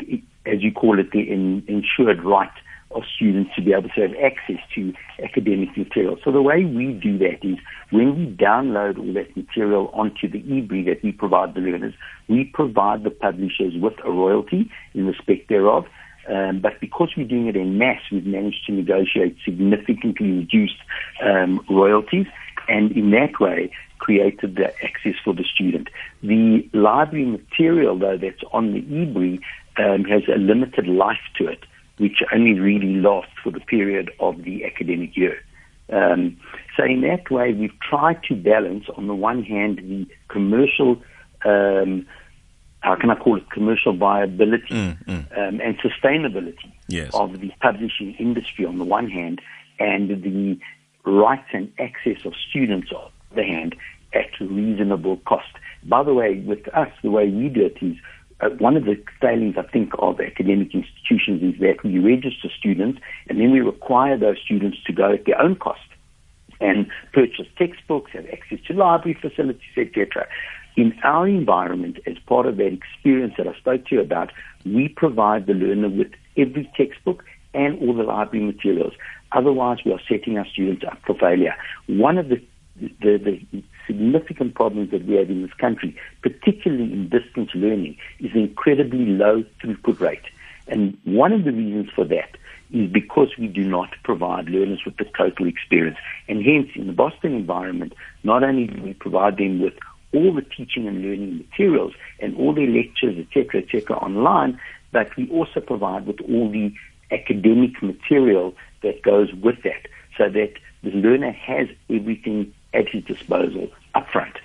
as 0.46 0.62
you 0.62 0.72
call 0.72 0.98
it, 0.98 1.10
the 1.12 1.20
in, 1.20 1.62
ensured 1.68 2.24
right 2.24 2.50
of 2.92 3.02
students 3.14 3.50
to 3.54 3.62
be 3.62 3.72
able 3.72 3.88
to 3.90 4.00
have 4.00 4.14
access 4.22 4.60
to 4.74 4.92
academic 5.22 5.76
material. 5.76 6.16
So 6.24 6.32
the 6.32 6.42
way 6.42 6.64
we 6.64 6.92
do 6.92 7.18
that 7.18 7.38
is 7.42 7.58
when 7.90 8.16
we 8.16 8.26
download 8.34 8.98
all 8.98 9.12
that 9.14 9.36
material 9.36 9.90
onto 9.92 10.28
the 10.28 10.42
eBri 10.42 10.84
that 10.86 11.02
we 11.02 11.12
provide 11.12 11.54
the 11.54 11.60
learners, 11.60 11.94
we 12.28 12.44
provide 12.44 13.04
the 13.04 13.10
publishers 13.10 13.74
with 13.76 13.94
a 14.04 14.10
royalty 14.10 14.70
in 14.94 15.06
respect 15.06 15.48
thereof. 15.48 15.84
Um, 16.28 16.60
but 16.60 16.80
because 16.80 17.10
we're 17.16 17.26
doing 17.26 17.46
it 17.46 17.56
in 17.56 17.78
mass, 17.78 18.00
we've 18.12 18.26
managed 18.26 18.66
to 18.66 18.72
negotiate 18.72 19.36
significantly 19.44 20.30
reduced 20.30 20.76
um, 21.22 21.64
royalties, 21.70 22.26
and 22.68 22.92
in 22.92 23.10
that 23.12 23.40
way 23.40 23.70
created 23.98 24.56
the 24.56 24.68
access 24.84 25.14
for 25.24 25.32
the 25.34 25.44
student. 25.44 25.88
The 26.22 26.68
library 26.72 27.24
material, 27.24 27.98
though, 27.98 28.18
that's 28.18 28.42
on 28.52 28.72
the 28.74 28.82
eBri 28.82 29.40
um, 29.78 30.04
has 30.04 30.22
a 30.28 30.38
limited 30.38 30.86
life 30.86 31.16
to 31.38 31.46
it 31.48 31.64
which 31.98 32.22
only 32.32 32.58
really 32.58 32.94
lasts 32.94 33.32
for 33.42 33.50
the 33.50 33.60
period 33.60 34.10
of 34.20 34.42
the 34.44 34.64
academic 34.64 35.16
year. 35.16 35.36
Um, 35.90 36.36
so 36.76 36.84
in 36.84 37.00
that 37.02 37.30
way, 37.30 37.52
we've 37.52 37.78
tried 37.80 38.22
to 38.24 38.34
balance, 38.34 38.84
on 38.96 39.06
the 39.06 39.14
one 39.14 39.42
hand, 39.42 39.78
the 39.78 40.06
commercial 40.28 41.00
um, 41.44 42.06
how 42.80 42.94
can 42.94 43.10
I 43.10 43.16
call 43.16 43.36
it, 43.36 43.50
commercial 43.50 43.96
viability 43.96 44.74
Mm, 44.74 45.04
mm. 45.04 45.38
Um, 45.38 45.60
and 45.60 45.78
sustainability 45.80 46.72
Yes. 46.88 47.10
of 47.12 47.40
the 47.40 47.50
publishing 47.60 48.14
industry 48.14 48.64
on 48.64 48.78
the 48.78 48.84
one 48.84 49.10
hand, 49.10 49.40
and 49.78 50.08
the 50.22 50.58
rights 51.04 51.48
and 51.52 51.72
access 51.78 52.24
of 52.24 52.34
students 52.48 52.92
on 52.92 53.10
the 53.30 53.42
other 53.42 53.44
hand 53.44 53.74
at 54.12 54.30
reasonable 54.40 55.16
cost. 55.26 55.52
By 55.84 56.02
the 56.02 56.14
way, 56.14 56.38
with 56.40 56.68
us, 56.74 56.90
the 57.02 57.10
way 57.10 57.28
we 57.28 57.48
do 57.48 57.66
it 57.66 57.78
is 57.82 57.96
uh, 58.40 58.50
one 58.58 58.76
of 58.76 58.84
the 58.84 59.02
failings, 59.20 59.56
I 59.58 59.62
think, 59.62 59.92
of 59.98 60.20
academic 60.20 60.74
institutions 60.74 61.42
is 61.42 61.60
that 61.60 61.82
we 61.82 61.98
register 61.98 62.48
students 62.56 63.00
and 63.28 63.40
then 63.40 63.50
we 63.50 63.60
require 63.60 64.16
those 64.16 64.36
students 64.44 64.78
to 64.86 64.92
go 64.92 65.12
at 65.12 65.24
their 65.26 65.40
own 65.40 65.56
cost 65.56 65.80
and 66.60 66.88
purchase 67.12 67.46
textbooks, 67.56 68.12
have 68.12 68.26
access 68.26 68.58
to 68.66 68.74
library 68.74 69.18
facilities, 69.20 69.62
etc. 69.76 70.26
In 70.76 70.92
our 71.02 71.26
environment, 71.26 71.98
as 72.06 72.16
part 72.26 72.46
of 72.46 72.56
that 72.56 72.72
experience 72.72 73.34
that 73.38 73.48
I 73.48 73.54
spoke 73.54 73.86
to 73.86 73.96
you 73.96 74.00
about, 74.00 74.30
we 74.64 74.88
provide 74.88 75.46
the 75.46 75.54
learner 75.54 75.88
with 75.88 76.12
every 76.36 76.70
textbook 76.76 77.24
and 77.54 77.78
all 77.80 77.94
the 77.94 78.04
library 78.04 78.44
materials. 78.44 78.92
Otherwise, 79.32 79.78
we 79.84 79.92
are 79.92 80.00
setting 80.08 80.38
our 80.38 80.46
students 80.46 80.84
up 80.84 80.98
for 81.06 81.16
failure. 81.18 81.54
One 81.86 82.18
of 82.18 82.28
the 82.28 82.40
the, 82.80 83.18
the 83.52 83.62
significant 83.86 84.54
problems 84.54 84.90
that 84.90 85.06
we 85.06 85.16
have 85.16 85.30
in 85.30 85.42
this 85.42 85.52
country, 85.54 85.96
particularly 86.22 86.92
in 86.92 87.08
distance 87.08 87.50
learning, 87.54 87.96
is 88.20 88.32
the 88.32 88.40
incredibly 88.40 89.06
low 89.06 89.44
throughput 89.62 90.00
rate. 90.00 90.24
And 90.66 90.96
one 91.04 91.32
of 91.32 91.44
the 91.44 91.52
reasons 91.52 91.90
for 91.94 92.04
that 92.04 92.36
is 92.72 92.90
because 92.90 93.28
we 93.38 93.46
do 93.46 93.64
not 93.64 93.90
provide 94.04 94.48
learners 94.48 94.82
with 94.84 94.96
the 94.98 95.06
total 95.16 95.46
experience. 95.46 95.96
And 96.28 96.44
hence, 96.44 96.68
in 96.74 96.86
the 96.86 96.92
Boston 96.92 97.34
environment, 97.34 97.94
not 98.22 98.42
only 98.42 98.66
do 98.66 98.82
we 98.82 98.92
provide 98.92 99.38
them 99.38 99.60
with 99.60 99.74
all 100.14 100.34
the 100.34 100.42
teaching 100.42 100.86
and 100.86 101.02
learning 101.02 101.38
materials 101.38 101.94
and 102.20 102.36
all 102.36 102.54
their 102.54 102.66
lectures, 102.66 103.16
etc., 103.18 103.62
etc., 103.62 103.96
online, 103.96 104.60
but 104.92 105.14
we 105.16 105.28
also 105.30 105.60
provide 105.60 106.06
with 106.06 106.20
all 106.22 106.50
the 106.50 106.72
academic 107.10 107.82
material 107.82 108.54
that 108.82 109.02
goes 109.02 109.32
with 109.32 109.62
that, 109.64 109.86
so 110.16 110.28
that 110.28 110.52
the 110.82 110.90
learner 110.90 111.32
has 111.32 111.68
everything 111.90 112.52
at 112.74 112.88
his 112.88 113.04
disposal 113.04 113.68
upfront. 113.94 114.36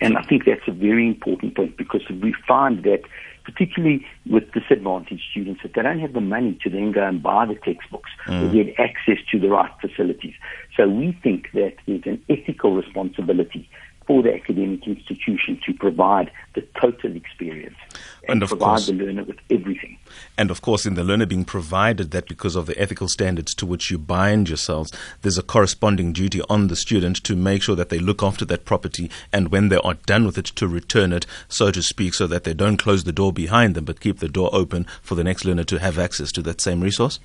And 0.00 0.16
I 0.16 0.22
think 0.22 0.44
that's 0.44 0.66
a 0.68 0.72
very 0.72 1.06
important 1.06 1.56
point 1.56 1.76
because 1.76 2.02
we 2.08 2.32
find 2.46 2.84
that, 2.84 3.02
particularly 3.44 4.06
with 4.30 4.52
disadvantaged 4.52 5.24
students, 5.30 5.62
that 5.62 5.74
they 5.74 5.82
don't 5.82 5.98
have 5.98 6.12
the 6.12 6.20
money 6.20 6.56
to 6.62 6.70
then 6.70 6.92
go 6.92 7.04
and 7.04 7.22
buy 7.22 7.46
the 7.46 7.56
textbooks 7.56 8.10
mm. 8.26 8.48
or 8.48 8.52
get 8.52 8.78
access 8.78 9.18
to 9.32 9.40
the 9.40 9.48
right 9.48 9.72
facilities. 9.80 10.34
So 10.76 10.88
we 10.88 11.18
think 11.22 11.50
that 11.54 11.74
there's 11.86 12.04
an 12.06 12.22
ethical 12.28 12.76
responsibility 12.76 13.68
for 14.08 14.22
the 14.22 14.34
academic 14.34 14.86
institution 14.86 15.60
to 15.66 15.74
provide 15.74 16.30
the 16.54 16.62
total 16.80 17.14
experience 17.14 17.76
and, 18.22 18.30
And 18.30 18.42
of 18.42 18.48
provide 18.48 18.66
course- 18.68 18.86
the 18.86 18.94
learner 18.94 19.22
with 19.22 19.36
everything. 19.50 19.98
And 20.38 20.50
of 20.50 20.62
course, 20.62 20.86
in 20.86 20.94
the 20.94 21.04
learner 21.04 21.26
being 21.26 21.44
provided 21.44 22.10
that 22.12 22.26
because 22.26 22.56
of 22.56 22.64
the 22.66 22.80
ethical 22.80 23.08
standards 23.08 23.54
to 23.56 23.66
which 23.66 23.90
you 23.90 23.98
bind 23.98 24.48
yourselves, 24.48 24.90
there's 25.20 25.36
a 25.36 25.42
corresponding 25.42 26.14
duty 26.14 26.40
on 26.48 26.68
the 26.68 26.74
student 26.76 27.22
to 27.24 27.36
make 27.36 27.62
sure 27.62 27.76
that 27.76 27.90
they 27.90 27.98
look 27.98 28.22
after 28.22 28.46
that 28.46 28.64
property 28.64 29.10
and 29.30 29.52
when 29.52 29.68
they 29.68 29.76
are 29.76 29.94
done 30.06 30.24
with 30.24 30.38
it, 30.38 30.46
to 30.46 30.66
return 30.66 31.12
it, 31.12 31.26
so 31.48 31.70
to 31.70 31.82
speak, 31.82 32.14
so 32.14 32.26
that 32.26 32.44
they 32.44 32.54
don't 32.54 32.78
close 32.78 33.04
the 33.04 33.12
door 33.12 33.32
behind 33.32 33.74
them 33.74 33.84
but 33.84 34.00
keep 34.00 34.20
the 34.20 34.28
door 34.28 34.48
open 34.54 34.86
for 35.02 35.16
the 35.16 35.24
next 35.24 35.44
learner 35.44 35.64
to 35.64 35.78
have 35.78 35.98
access 35.98 36.32
to 36.32 36.40
that 36.42 36.62
same 36.62 36.80
resource? 36.80 37.20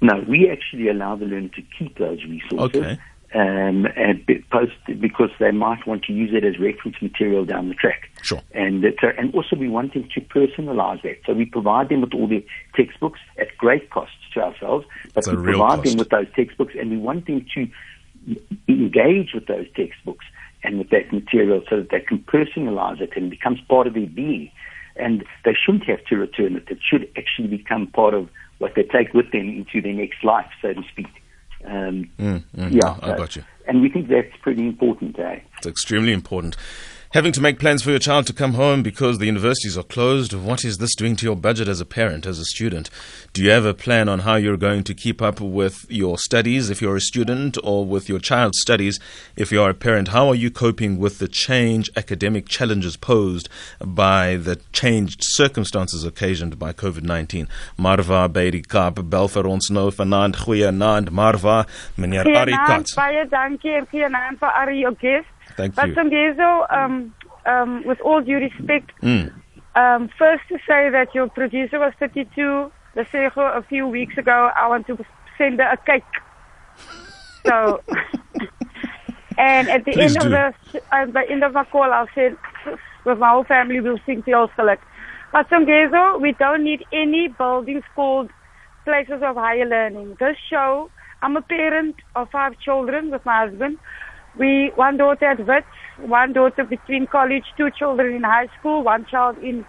No, 0.00 0.24
we 0.28 0.48
actually 0.48 0.88
allow 0.88 1.16
the 1.16 1.26
learner 1.26 1.48
to 1.48 1.62
keep 1.76 1.98
those 1.98 2.22
resources. 2.24 2.80
Okay. 2.80 2.98
Um, 3.32 3.86
and 3.96 4.26
post 4.50 4.72
because 4.98 5.30
they 5.38 5.52
might 5.52 5.86
want 5.86 6.02
to 6.06 6.12
use 6.12 6.30
it 6.34 6.44
as 6.44 6.58
reference 6.58 6.96
material 7.00 7.44
down 7.44 7.68
the 7.68 7.74
track. 7.76 8.10
Sure. 8.22 8.42
And 8.50 8.84
a, 8.84 8.90
and 9.16 9.32
also 9.32 9.54
we 9.54 9.68
want 9.68 9.94
them 9.94 10.08
to 10.16 10.20
personalize 10.20 11.00
that. 11.02 11.18
So 11.24 11.34
we 11.34 11.44
provide 11.44 11.90
them 11.90 12.00
with 12.00 12.12
all 12.12 12.26
the 12.26 12.44
textbooks 12.74 13.20
at 13.38 13.56
great 13.56 13.90
costs 13.90 14.16
to 14.34 14.40
ourselves, 14.40 14.84
but 15.14 15.18
It's 15.18 15.28
we 15.28 15.36
provide 15.36 15.76
cost. 15.76 15.84
them 15.84 15.98
with 15.98 16.08
those 16.08 16.26
textbooks 16.34 16.74
and 16.76 16.90
we 16.90 16.96
want 16.98 17.26
them 17.26 17.46
to 17.54 17.68
engage 18.66 19.32
with 19.32 19.46
those 19.46 19.66
textbooks 19.76 20.26
and 20.64 20.78
with 20.78 20.90
that 20.90 21.12
material 21.12 21.62
so 21.70 21.76
that 21.76 21.90
they 21.90 22.00
can 22.00 22.18
personalize 22.18 23.00
it 23.00 23.10
and 23.14 23.26
it 23.26 23.30
becomes 23.30 23.60
part 23.68 23.86
of 23.86 23.94
their 23.94 24.06
being. 24.06 24.50
And 24.96 25.24
they 25.44 25.54
shouldn't 25.54 25.84
have 25.84 26.04
to 26.06 26.16
return 26.16 26.56
it. 26.56 26.64
It 26.68 26.78
should 26.82 27.08
actually 27.16 27.48
become 27.48 27.86
part 27.86 28.12
of 28.12 28.28
what 28.58 28.74
they 28.74 28.82
take 28.82 29.14
with 29.14 29.30
them 29.30 29.48
into 29.48 29.80
their 29.80 29.94
next 29.94 30.24
life, 30.24 30.50
so 30.60 30.72
to 30.72 30.82
speak. 30.90 31.06
Um, 31.64 32.10
Mm, 32.18 32.42
mm, 32.56 32.72
yeah, 32.72 32.96
I 33.02 33.16
got 33.16 33.36
you. 33.36 33.44
And 33.66 33.82
we 33.82 33.88
think 33.88 34.08
that's 34.08 34.34
pretty 34.42 34.66
important, 34.66 35.18
eh? 35.18 35.40
It's 35.58 35.66
extremely 35.66 36.12
important. 36.12 36.56
Having 37.12 37.32
to 37.32 37.40
make 37.40 37.58
plans 37.58 37.82
for 37.82 37.90
your 37.90 37.98
child 37.98 38.28
to 38.28 38.32
come 38.32 38.54
home 38.54 38.84
because 38.84 39.18
the 39.18 39.26
universities 39.26 39.76
are 39.76 39.82
closed, 39.82 40.32
what 40.32 40.64
is 40.64 40.78
this 40.78 40.94
doing 40.94 41.16
to 41.16 41.26
your 41.26 41.34
budget 41.34 41.66
as 41.66 41.80
a 41.80 41.84
parent, 41.84 42.24
as 42.24 42.38
a 42.38 42.44
student? 42.44 42.88
Do 43.32 43.42
you 43.42 43.50
have 43.50 43.64
a 43.64 43.74
plan 43.74 44.08
on 44.08 44.20
how 44.20 44.36
you're 44.36 44.56
going 44.56 44.84
to 44.84 44.94
keep 44.94 45.20
up 45.20 45.40
with 45.40 45.86
your 45.88 46.18
studies 46.18 46.70
if 46.70 46.80
you're 46.80 46.94
a 46.94 47.00
student 47.00 47.58
or 47.64 47.84
with 47.84 48.08
your 48.08 48.20
child's 48.20 48.60
studies 48.60 49.00
if 49.34 49.50
you're 49.50 49.70
a 49.70 49.74
parent? 49.74 50.08
How 50.08 50.28
are 50.28 50.36
you 50.36 50.52
coping 50.52 51.00
with 51.00 51.18
the 51.18 51.26
change 51.26 51.90
academic 51.96 52.46
challenges 52.46 52.96
posed 52.96 53.48
by 53.84 54.36
the 54.36 54.60
changed 54.72 55.24
circumstances 55.24 56.04
occasioned 56.04 56.60
by 56.60 56.72
COVID-19? 56.72 57.48
Marva 57.76 58.28
by 58.28 58.50
die 58.50 58.62
Kaap 58.62 59.02
bel 59.10 59.26
vir 59.26 59.50
ons 59.50 59.68
nou 59.68 59.90
vanaand. 59.90 60.44
Goeienaand 60.46 61.10
Marva, 61.10 61.66
meneer 61.98 62.22
Ari 62.22 62.52
Goeienaand, 62.54 62.86
Katz. 62.86 62.94
baie 62.94 63.26
dankie 63.34 63.74
en 63.82 63.90
goeienaand 63.90 64.38
vir 64.38 64.58
Ari. 64.62 64.84
Thank 65.56 65.74
But 65.76 65.88
you. 65.88 65.94
Songezo, 65.94 66.66
um, 66.72 67.14
um, 67.46 67.82
with 67.86 68.00
all 68.00 68.20
due 68.22 68.38
respect, 68.38 68.90
Mm. 69.02 69.32
um, 69.74 70.08
first 70.18 70.42
to 70.48 70.58
say 70.66 70.90
that 70.90 71.14
your 71.14 71.28
producer 71.28 71.78
was 71.78 71.92
32, 71.98 72.70
the 72.94 73.06
Sego, 73.12 73.42
a 73.42 73.62
few 73.62 73.86
weeks 73.86 74.16
ago, 74.18 74.50
I 74.56 74.66
want 74.68 74.86
to 74.88 74.98
send 75.38 75.60
her 75.60 75.70
a 75.72 75.76
cake. 75.76 76.02
So, 77.46 77.82
and 79.38 79.68
at 79.68 79.84
the 79.84 79.92
Please 79.92 80.16
end 80.16 80.20
do. 80.20 80.26
of 80.26 80.30
the, 80.72 80.80
at 80.92 81.12
the 81.12 81.22
end 81.30 81.44
of 81.44 81.52
my 81.52 81.64
call, 81.64 81.92
I'll 81.92 82.08
say, 82.14 82.30
with 83.04 83.18
my 83.18 83.30
whole 83.30 83.44
family, 83.44 83.80
we'll 83.80 84.00
sing 84.06 84.22
Geluk. 84.22 84.78
But 85.32 85.48
Songezo, 85.48 86.20
we 86.20 86.32
don't 86.32 86.64
need 86.64 86.84
any 86.92 87.28
buildings 87.28 87.84
called 87.94 88.30
places 88.84 89.22
of 89.22 89.36
higher 89.36 89.64
learning. 89.64 90.16
This 90.18 90.36
show, 90.50 90.90
I'm 91.22 91.36
a 91.36 91.42
parent 91.42 91.96
of 92.16 92.28
five 92.30 92.58
children 92.58 93.10
with 93.10 93.24
my 93.24 93.46
husband. 93.46 93.78
We 94.38 94.70
one 94.74 94.96
daughter 94.96 95.26
at 95.26 95.46
Wits, 95.46 95.66
one 95.98 96.32
daughter 96.32 96.64
between 96.64 97.06
college, 97.06 97.44
two 97.56 97.70
children 97.70 98.14
in 98.14 98.22
high 98.22 98.48
school, 98.58 98.82
one 98.82 99.06
child 99.06 99.38
in 99.38 99.64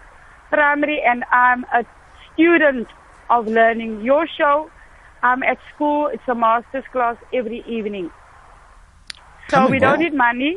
primary, 0.50 1.02
and 1.02 1.24
I'm 1.32 1.64
a 1.74 1.84
student 2.32 2.88
of 3.28 3.46
learning. 3.46 4.02
Your 4.02 4.26
show, 4.26 4.70
I'm 5.22 5.42
at 5.42 5.58
school. 5.74 6.08
It's 6.12 6.22
a 6.28 6.34
master's 6.34 6.84
class 6.92 7.16
every 7.32 7.64
evening. 7.66 8.10
So 9.50 9.68
we 9.68 9.78
don't 9.78 9.98
need 9.98 10.14
money 10.14 10.56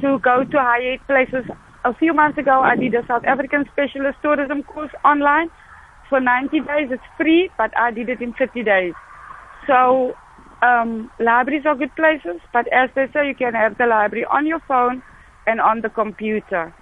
to 0.00 0.18
go 0.18 0.44
to 0.44 0.58
higher 0.58 0.98
places. 1.06 1.44
A 1.84 1.94
few 1.94 2.14
months 2.14 2.38
ago, 2.38 2.60
I 2.62 2.76
did 2.76 2.94
a 2.94 3.06
South 3.06 3.24
African 3.24 3.64
specialist 3.72 4.18
tourism 4.22 4.62
course 4.62 4.90
online 5.04 5.50
for 6.08 6.18
90 6.20 6.60
days. 6.60 6.88
It's 6.90 7.02
free, 7.16 7.50
but 7.58 7.76
I 7.76 7.90
did 7.90 8.08
it 8.08 8.20
in 8.20 8.32
50 8.32 8.62
days. 8.62 8.94
So 9.66 10.14
um, 10.64 11.10
libraries 11.20 11.66
are 11.66 11.74
good 11.76 11.94
places, 11.94 12.40
but 12.52 12.66
as 12.72 12.88
they 12.94 13.06
say, 13.12 13.28
you 13.28 13.34
can 13.34 13.54
have 13.54 13.76
the 13.76 13.86
library 13.86 14.24
on 14.30 14.46
your 14.46 14.60
phone 14.66 15.02
and 15.46 15.60
on 15.60 15.82
the 15.82 15.90
computer. 15.90 16.72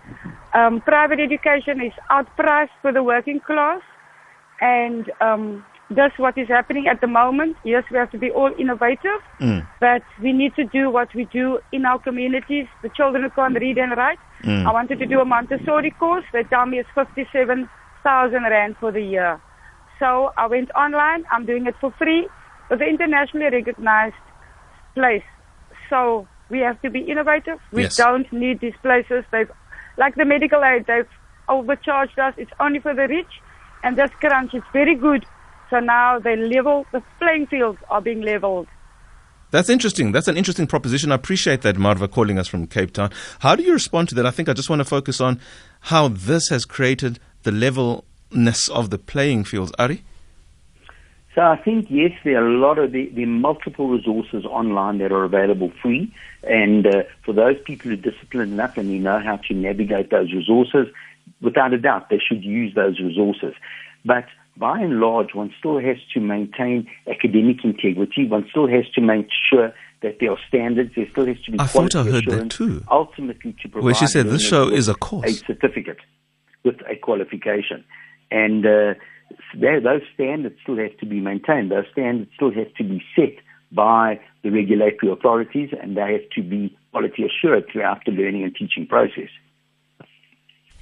Um, 0.55 0.81
private 0.83 1.19
education 1.19 1.81
is 1.81 1.93
outpriced 2.11 2.77
for 2.81 2.93
the 2.93 3.03
working 3.03 3.41
class, 3.41 3.81
and 4.61 5.11
um, 5.21 5.65
that's 5.91 6.17
what 6.19 6.39
is 6.39 6.49
happening 6.49 6.87
at 6.87 7.01
the 7.01 7.07
moment. 7.09 7.57
Yes, 7.65 7.85
we 7.91 7.97
have 7.99 8.11
to 8.13 8.19
be 8.19 8.31
all 8.31 8.53
innovative, 8.59 9.21
but 9.81 10.03
we 10.23 10.33
need 10.33 10.55
to 10.57 10.65
do 10.65 10.91
what 10.91 11.09
we 11.15 11.25
do 11.33 11.59
in 11.73 11.85
our 11.85 11.99
communities. 11.99 12.67
The 12.83 12.91
children 12.91 13.25
who 13.25 13.31
can't 13.31 13.59
read 13.59 13.79
and 13.79 13.97
write. 13.97 14.19
I 14.69 14.73
wanted 14.73 14.99
to 15.01 15.07
do 15.07 15.21
a 15.21 15.25
Montessori 15.25 15.91
course. 15.99 16.25
They 16.33 16.45
tell 16.45 16.67
me 16.67 16.79
it's 16.79 16.89
57,000 16.95 18.43
Rand 18.43 18.77
for 18.79 18.93
the 18.93 19.03
year. 19.03 19.41
So 19.99 20.31
I 20.37 20.47
went 20.47 20.71
online. 20.77 21.25
I'm 21.33 21.47
doing 21.47 21.67
it 21.67 21.75
for 21.81 21.93
free 21.99 22.29
with 22.73 22.81
an 22.81 22.89
internationally 22.89 23.51
recognized 23.51 24.15
place. 24.95 25.23
So 25.91 26.27
we 26.49 26.61
have 26.61 26.81
to 26.83 26.89
be 26.91 27.01
innovative. 27.01 27.59
We 27.71 27.83
Yes. 27.83 27.97
don't 27.97 28.33
need 28.33 28.61
these 28.61 28.79
places. 28.83 29.25
They've, 29.31 29.51
like 29.99 30.15
the 30.15 30.25
medical 30.25 30.65
aid, 30.65 30.87
they've 30.87 31.13
overcharged 31.51 32.19
us. 32.19 32.33
It's 32.39 32.51
only 32.59 32.79
for 32.81 32.95
the 32.95 33.07
rich. 33.09 33.33
And 33.85 33.97
this 33.97 34.11
crunch 34.21 34.55
is 34.55 34.63
very 34.73 34.95
good. 34.95 35.27
So 35.69 35.81
now 35.81 36.19
they 36.19 36.35
level, 36.37 36.87
the 36.93 37.03
playing 37.19 37.47
fields 37.49 37.79
are 37.91 38.01
being 38.01 38.23
leveled. 38.23 38.69
That's 39.51 39.69
interesting. 39.69 40.13
That's 40.13 40.29
an 40.29 40.39
interesting 40.39 40.67
proposition. 40.67 41.13
I 41.13 41.17
appreciate 41.17 41.61
that, 41.61 41.77
Marva, 41.77 42.09
calling 42.09 42.39
us 42.39 42.49
from 42.49 42.67
Cape 42.67 42.95
Town. 42.95 43.11
How 43.41 43.55
do 43.55 43.63
you 43.63 43.75
respond 43.75 44.09
to 44.11 44.15
that? 44.15 44.25
I 44.25 44.31
think 44.31 44.49
I 44.49 44.55
just 44.55 44.71
want 44.71 44.81
to 44.81 44.85
focus 44.87 45.21
on 45.21 45.41
how 45.93 46.09
this 46.09 46.49
has 46.49 46.65
created 46.65 47.19
the 47.43 47.53
levelness 47.53 48.71
of 48.71 48.89
the 48.89 48.99
playing 48.99 49.45
fields. 49.45 49.73
Ari? 49.79 50.03
So 51.35 51.41
I 51.41 51.57
think 51.57 51.87
yes, 51.89 52.13
there 52.25 52.43
are 52.43 52.47
a 52.47 52.59
lot 52.59 52.79
of 52.79 52.93
the, 52.93 53.09
there 53.09 53.25
are 53.25 53.27
multiple 53.27 53.89
resources 53.89 54.45
online 54.45 54.99
that 54.99 55.13
are 55.13 55.25
available 55.25 55.73
free, 55.81 56.13
and 56.43 56.87
uh, 56.87 57.03
for 57.25 57.33
those 57.33 57.57
people 57.65 57.91
who 57.91 57.95
are 57.95 58.11
disciplined 58.11 58.53
enough 58.53 58.77
and 58.77 58.89
who 58.89 58.99
know 58.99 59.19
how 59.19 59.37
to 59.49 59.55
navigate 59.55 60.11
those 60.11 60.33
resources, 60.33 60.89
without 61.41 61.73
a 61.73 61.79
doubt, 61.79 62.11
they 62.11 62.19
should 62.19 62.45
use 62.45 62.75
those 62.75 63.01
resources. 63.01 63.55
But 64.05 64.27
by 64.59 64.81
and 64.81 65.01
large, 65.01 65.35
one 65.35 65.55
still 65.59 65.79
has 65.79 65.97
to 66.13 66.21
maintain 66.21 66.91
academic 67.09 67.65
integrity. 67.65 68.27
One 68.27 68.47
still 68.51 68.69
has 68.69 68.85
to 68.95 69.01
make 69.01 69.29
sure 69.51 69.73
that 70.03 70.19
there 70.21 70.33
are 70.33 70.39
standards. 70.49 70.93
There 70.95 71.09
still 71.11 71.27
has 71.27 71.41
to 71.45 71.53
be. 71.53 71.61
I 71.61 71.67
thought 71.67 71.95
I 71.95 72.05
heard 72.05 72.27
that 72.27 72.51
too. 72.51 72.85
Ultimately, 72.91 73.57
to 73.63 73.69
provide. 73.69 73.85
Where 73.87 73.95
she 73.95 74.07
said 74.07 74.27
this 74.27 74.43
show 74.43 74.69
is 74.69 74.89
a 74.89 74.95
course, 74.95 75.31
a 75.31 75.47
certificate 75.47 75.99
with 76.65 76.77
a 76.87 76.97
qualification, 76.97 77.85
and 78.31 78.67
uh, 78.67 78.95
those 79.55 80.03
standards 80.15 80.57
still 80.63 80.77
have 80.77 80.97
to 80.99 81.07
be 81.07 81.21
maintained. 81.21 81.71
Those 81.71 81.87
standards 81.93 82.31
still 82.35 82.53
have 82.53 82.73
to 82.75 82.85
be 82.85 83.03
set 83.17 83.35
by 83.71 84.21
the 84.43 84.51
regulatory 84.51 85.13
authorities, 85.13 85.71
and 85.81 85.97
they 85.97 86.13
have 86.13 86.29
to 86.35 86.43
be 86.43 86.77
quality 86.91 87.25
assured 87.25 87.65
throughout 87.73 88.05
the 88.05 88.13
learning 88.13 88.43
and 88.45 88.55
teaching 88.55 88.87
process. 88.87 89.31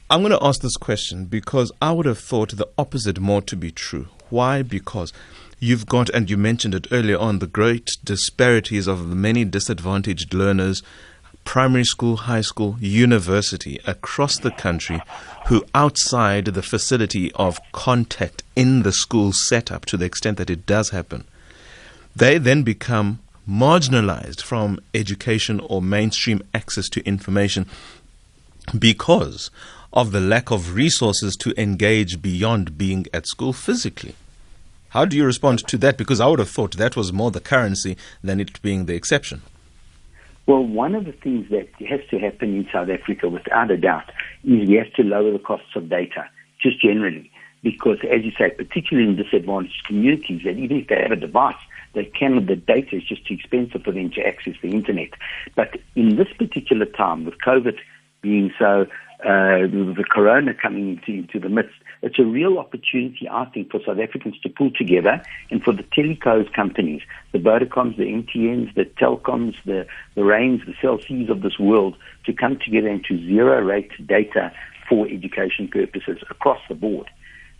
I'm 0.09 0.23
going 0.23 0.33
to 0.33 0.45
ask 0.45 0.61
this 0.61 0.77
question 0.77 1.27
because 1.27 1.71
I 1.81 1.93
would 1.93 2.07
have 2.07 2.19
thought 2.19 2.57
the 2.57 2.69
opposite 2.77 3.21
more 3.21 3.43
to 3.43 3.57
be 3.57 3.71
true. 3.71 4.09
Why? 4.29 4.63
Because 4.63 5.13
you've 5.61 5.87
got, 5.87 6.09
and 6.11 6.29
you 6.29 6.37
mentioned 6.37 6.75
it 6.75 6.89
earlier 6.91 7.17
on, 7.17 7.39
the 7.39 7.47
great 7.47 7.91
disparities 8.03 8.89
of 8.89 9.09
the 9.09 9.15
many 9.15 9.45
disadvantaged 9.45 10.35
learners, 10.35 10.83
primary 11.45 11.85
school, 11.85 12.17
high 12.17 12.41
school, 12.41 12.77
university 12.81 13.81
across 13.87 14.39
the 14.39 14.51
country, 14.51 15.03
who 15.47 15.65
outside 15.75 16.47
the 16.47 16.63
facility 16.63 17.33
of 17.33 17.59
contact 17.73 18.43
in 18.55 18.83
the 18.83 18.93
school 18.93 19.33
setup 19.33 19.85
to 19.87 19.97
the 19.97 20.05
extent 20.05 20.39
that 20.39 20.51
it 20.51 20.67
does 20.67 20.91
happen, 20.91 21.25
they 22.15 22.39
then 22.39 22.63
become 22.63 23.19
marginalized 23.49 24.43
from 24.43 24.79
education 24.95 25.61
or 25.61 25.83
mainstream 25.83 26.43
access 26.55 26.89
to 26.89 27.05
information 27.05 27.67
because 28.79 29.51
of 29.93 30.13
the 30.13 30.21
lack 30.21 30.51
of 30.51 30.75
resources 30.75 31.35
to 31.37 31.61
engage 31.61 32.23
beyond 32.23 32.79
being 32.79 33.07
at 33.13 33.27
school 33.27 33.53
physically. 33.53 34.15
How 34.91 35.05
do 35.05 35.17
you 35.17 35.25
respond 35.25 35.67
to 35.67 35.79
that? 35.79 35.97
Because 35.97 36.21
I 36.21 36.27
would 36.27 36.39
have 36.39 36.51
thought 36.51 36.77
that 36.77 36.97
was 36.97 37.13
more 37.13 37.31
the 37.31 37.41
currency 37.41 37.97
than 38.23 38.41
it 38.41 38.61
being 38.63 38.87
the 38.87 38.95
exception. 38.95 39.43
Well, 40.51 40.65
one 40.65 40.97
of 40.97 41.05
the 41.05 41.13
things 41.13 41.49
that 41.51 41.69
has 41.89 42.01
to 42.11 42.19
happen 42.19 42.57
in 42.57 42.67
South 42.73 42.89
Africa, 42.89 43.29
without 43.29 43.71
a 43.71 43.77
doubt, 43.77 44.11
is 44.43 44.69
we 44.69 44.75
have 44.75 44.93
to 44.95 45.05
lower 45.05 45.31
the 45.31 45.39
costs 45.39 45.77
of 45.77 45.89
data, 45.89 46.29
just 46.61 46.83
generally. 46.83 47.31
Because, 47.63 47.99
as 48.03 48.25
you 48.25 48.33
say, 48.37 48.51
particularly 48.51 49.11
in 49.11 49.15
disadvantaged 49.15 49.85
communities, 49.87 50.41
that 50.45 50.59
even 50.59 50.79
if 50.79 50.89
they 50.89 51.01
have 51.01 51.13
a 51.13 51.15
device, 51.15 51.55
they 51.95 52.07
can, 52.07 52.45
the 52.47 52.57
data 52.57 52.97
is 52.97 53.05
just 53.05 53.25
too 53.29 53.35
expensive 53.35 53.85
for 53.85 53.93
them 53.93 54.11
to 54.11 54.27
access 54.27 54.55
the 54.61 54.71
internet. 54.71 55.11
But 55.55 55.77
in 55.95 56.17
this 56.17 56.33
particular 56.37 56.87
time, 56.87 57.27
with 57.27 57.39
COVID 57.47 57.79
being 58.21 58.53
so 58.59 58.89
uh, 59.25 59.71
the 59.71 60.05
corona 60.11 60.53
coming 60.53 60.99
into, 60.99 61.13
into 61.13 61.39
the 61.39 61.49
midst, 61.49 61.77
it's 62.03 62.19
a 62.19 62.25
real 62.25 62.59
opportunity, 62.59 63.29
I 63.31 63.45
think, 63.47 63.71
for 63.71 63.81
South 63.85 63.99
Africans 63.99 64.39
to 64.41 64.49
pull 64.49 64.71
together 64.71 65.23
and 65.51 65.63
for 65.63 65.73
the 65.73 65.83
telecos 65.83 66.51
companies, 66.53 67.03
the 67.33 67.39
Vodacoms, 67.39 67.97
the 67.97 68.05
MTNs, 68.05 68.75
the 68.75 68.85
Telkoms, 68.85 69.55
the, 69.67 69.87
the 70.15 70.25
Rains, 70.25 70.63
the 70.67 70.75
Cell 70.81 70.99
Cs 70.99 71.29
of 71.29 71.43
this 71.43 71.59
world 71.59 71.97
to 72.25 72.33
come 72.33 72.59
together 72.65 72.89
into 72.89 73.19
zero 73.27 73.61
rate 73.61 73.91
data 74.07 74.53
for 74.89 75.07
education 75.07 75.69
purposes 75.69 76.19
across 76.31 76.61
the 76.69 76.75
board. 76.75 77.09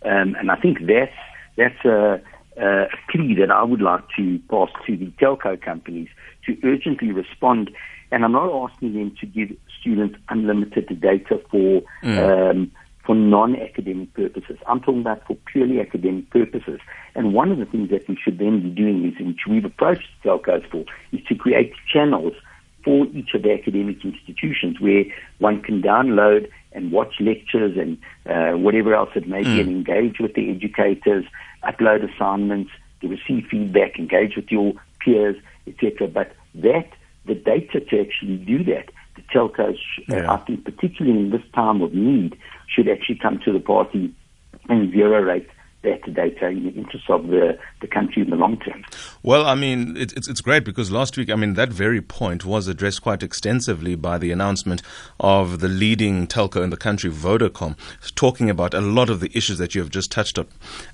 Um, 0.03 0.35
and 0.39 0.49
I 0.49 0.55
think 0.55 0.79
that's, 0.87 1.13
that's 1.55 1.85
a, 1.85 2.21
a 2.57 2.87
plea 3.11 3.35
that 3.39 3.51
I 3.51 3.63
would 3.63 3.81
like 3.81 4.03
to 4.17 4.39
pass 4.49 4.69
to 4.87 4.97
the 4.97 5.11
telco 5.21 5.61
companies 5.61 6.09
to 6.47 6.57
urgently 6.63 7.11
respond. 7.11 7.69
And 8.11 8.25
I'm 8.25 8.31
not 8.31 8.71
asking 8.71 8.93
them 8.93 9.15
to 9.21 9.25
give 9.27 9.55
students 9.79 10.17
unlimited 10.29 10.99
data 10.99 11.39
for 11.49 11.83
mm. 12.03 12.51
um, 12.51 12.71
for 13.05 13.15
non-academic 13.15 14.13
purposes. 14.13 14.57
I'm 14.67 14.79
talking 14.79 15.01
about 15.01 15.25
for 15.25 15.35
purely 15.51 15.79
academic 15.79 16.29
purposes. 16.29 16.79
And 17.15 17.33
one 17.33 17.51
of 17.51 17.57
the 17.57 17.65
things 17.65 17.89
that 17.89 18.07
we 18.07 18.17
should 18.23 18.37
then 18.37 18.61
be 18.61 18.69
doing 18.69 19.05
is, 19.05 19.25
which 19.25 19.41
we've 19.49 19.65
approached 19.65 20.07
telcos 20.23 20.69
for, 20.69 20.85
is 21.11 21.21
to 21.27 21.35
create 21.35 21.73
channels 21.91 22.33
for 22.83 23.05
each 23.07 23.33
of 23.33 23.43
the 23.43 23.53
academic 23.53 24.03
institutions 24.03 24.79
where 24.79 25.03
one 25.39 25.61
can 25.61 25.81
download 25.81 26.49
and 26.73 26.91
watch 26.91 27.15
lectures 27.19 27.77
and 27.77 27.97
uh, 28.25 28.57
whatever 28.57 28.95
else 28.95 29.09
it 29.15 29.27
may 29.27 29.43
mm. 29.43 29.55
be 29.55 29.61
and 29.61 29.69
engage 29.69 30.19
with 30.19 30.33
the 30.33 30.49
educators, 30.49 31.25
upload 31.63 32.11
assignments, 32.13 32.71
to 33.01 33.07
receive 33.07 33.45
feedback, 33.49 33.97
engage 33.97 34.35
with 34.35 34.51
your 34.51 34.73
peers, 34.99 35.35
etc. 35.67 36.07
But 36.07 36.33
that, 36.55 36.89
the 37.25 37.35
data 37.35 37.79
to 37.79 38.01
actually 38.01 38.37
do 38.37 38.63
that 38.65 38.89
telcos, 39.33 39.77
uh, 40.11 40.15
yeah. 40.15 40.31
I 40.31 40.37
think, 40.37 40.65
particularly 40.65 41.19
in 41.19 41.29
this 41.31 41.41
time 41.53 41.81
of 41.81 41.93
need, 41.93 42.37
should 42.67 42.87
actually 42.87 43.19
come 43.21 43.39
to 43.45 43.53
the 43.53 43.59
party 43.59 44.13
and 44.69 44.91
zero 44.91 45.21
rate 45.21 45.47
that 45.83 46.13
data 46.13 46.47
in 46.47 46.63
the 46.63 46.71
interest 46.71 47.09
of 47.09 47.27
the, 47.27 47.57
the 47.81 47.87
country 47.87 48.21
in 48.21 48.29
the 48.29 48.35
long 48.35 48.57
term. 48.59 48.83
Well, 49.23 49.47
I 49.47 49.55
mean, 49.55 49.97
it, 49.97 50.13
it's, 50.13 50.27
it's 50.27 50.41
great 50.41 50.63
because 50.63 50.91
last 50.91 51.17
week, 51.17 51.29
I 51.31 51.35
mean, 51.35 51.55
that 51.55 51.69
very 51.69 52.01
point 52.01 52.45
was 52.45 52.67
addressed 52.67 53.01
quite 53.01 53.23
extensively 53.23 53.95
by 53.95 54.19
the 54.19 54.31
announcement 54.31 54.83
of 55.19 55.59
the 55.59 55.67
leading 55.67 56.27
telco 56.27 56.63
in 56.63 56.69
the 56.69 56.77
country, 56.77 57.09
Vodacom, 57.09 57.75
talking 58.13 58.49
about 58.49 58.73
a 58.75 58.81
lot 58.81 59.09
of 59.09 59.21
the 59.21 59.31
issues 59.35 59.57
that 59.57 59.73
you 59.73 59.81
have 59.81 59.89
just 59.89 60.11
touched 60.11 60.37
on. 60.37 60.47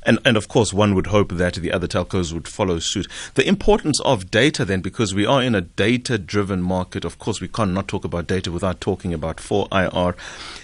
And, 0.03 0.19
and 0.23 0.37
of 0.37 0.47
course, 0.47 0.73
one 0.73 0.95
would 0.95 1.07
hope 1.07 1.33
that 1.33 1.55
the 1.55 1.71
other 1.71 1.87
telcos 1.87 2.31
would 2.31 2.47
follow 2.47 2.79
suit. 2.79 3.07
The 3.35 3.47
importance 3.47 3.99
of 4.01 4.31
data, 4.31 4.63
then, 4.63 4.81
because 4.81 5.13
we 5.13 5.25
are 5.25 5.43
in 5.43 5.53
a 5.53 5.61
data 5.61 6.17
driven 6.17 6.61
market, 6.61 7.03
of 7.03 7.19
course, 7.19 7.41
we 7.41 7.49
can't 7.49 7.73
not 7.73 7.89
talk 7.89 8.05
about 8.05 8.27
data 8.27 8.51
without 8.51 8.79
talking 8.79 9.13
about 9.13 9.37
4IR. 9.37 10.15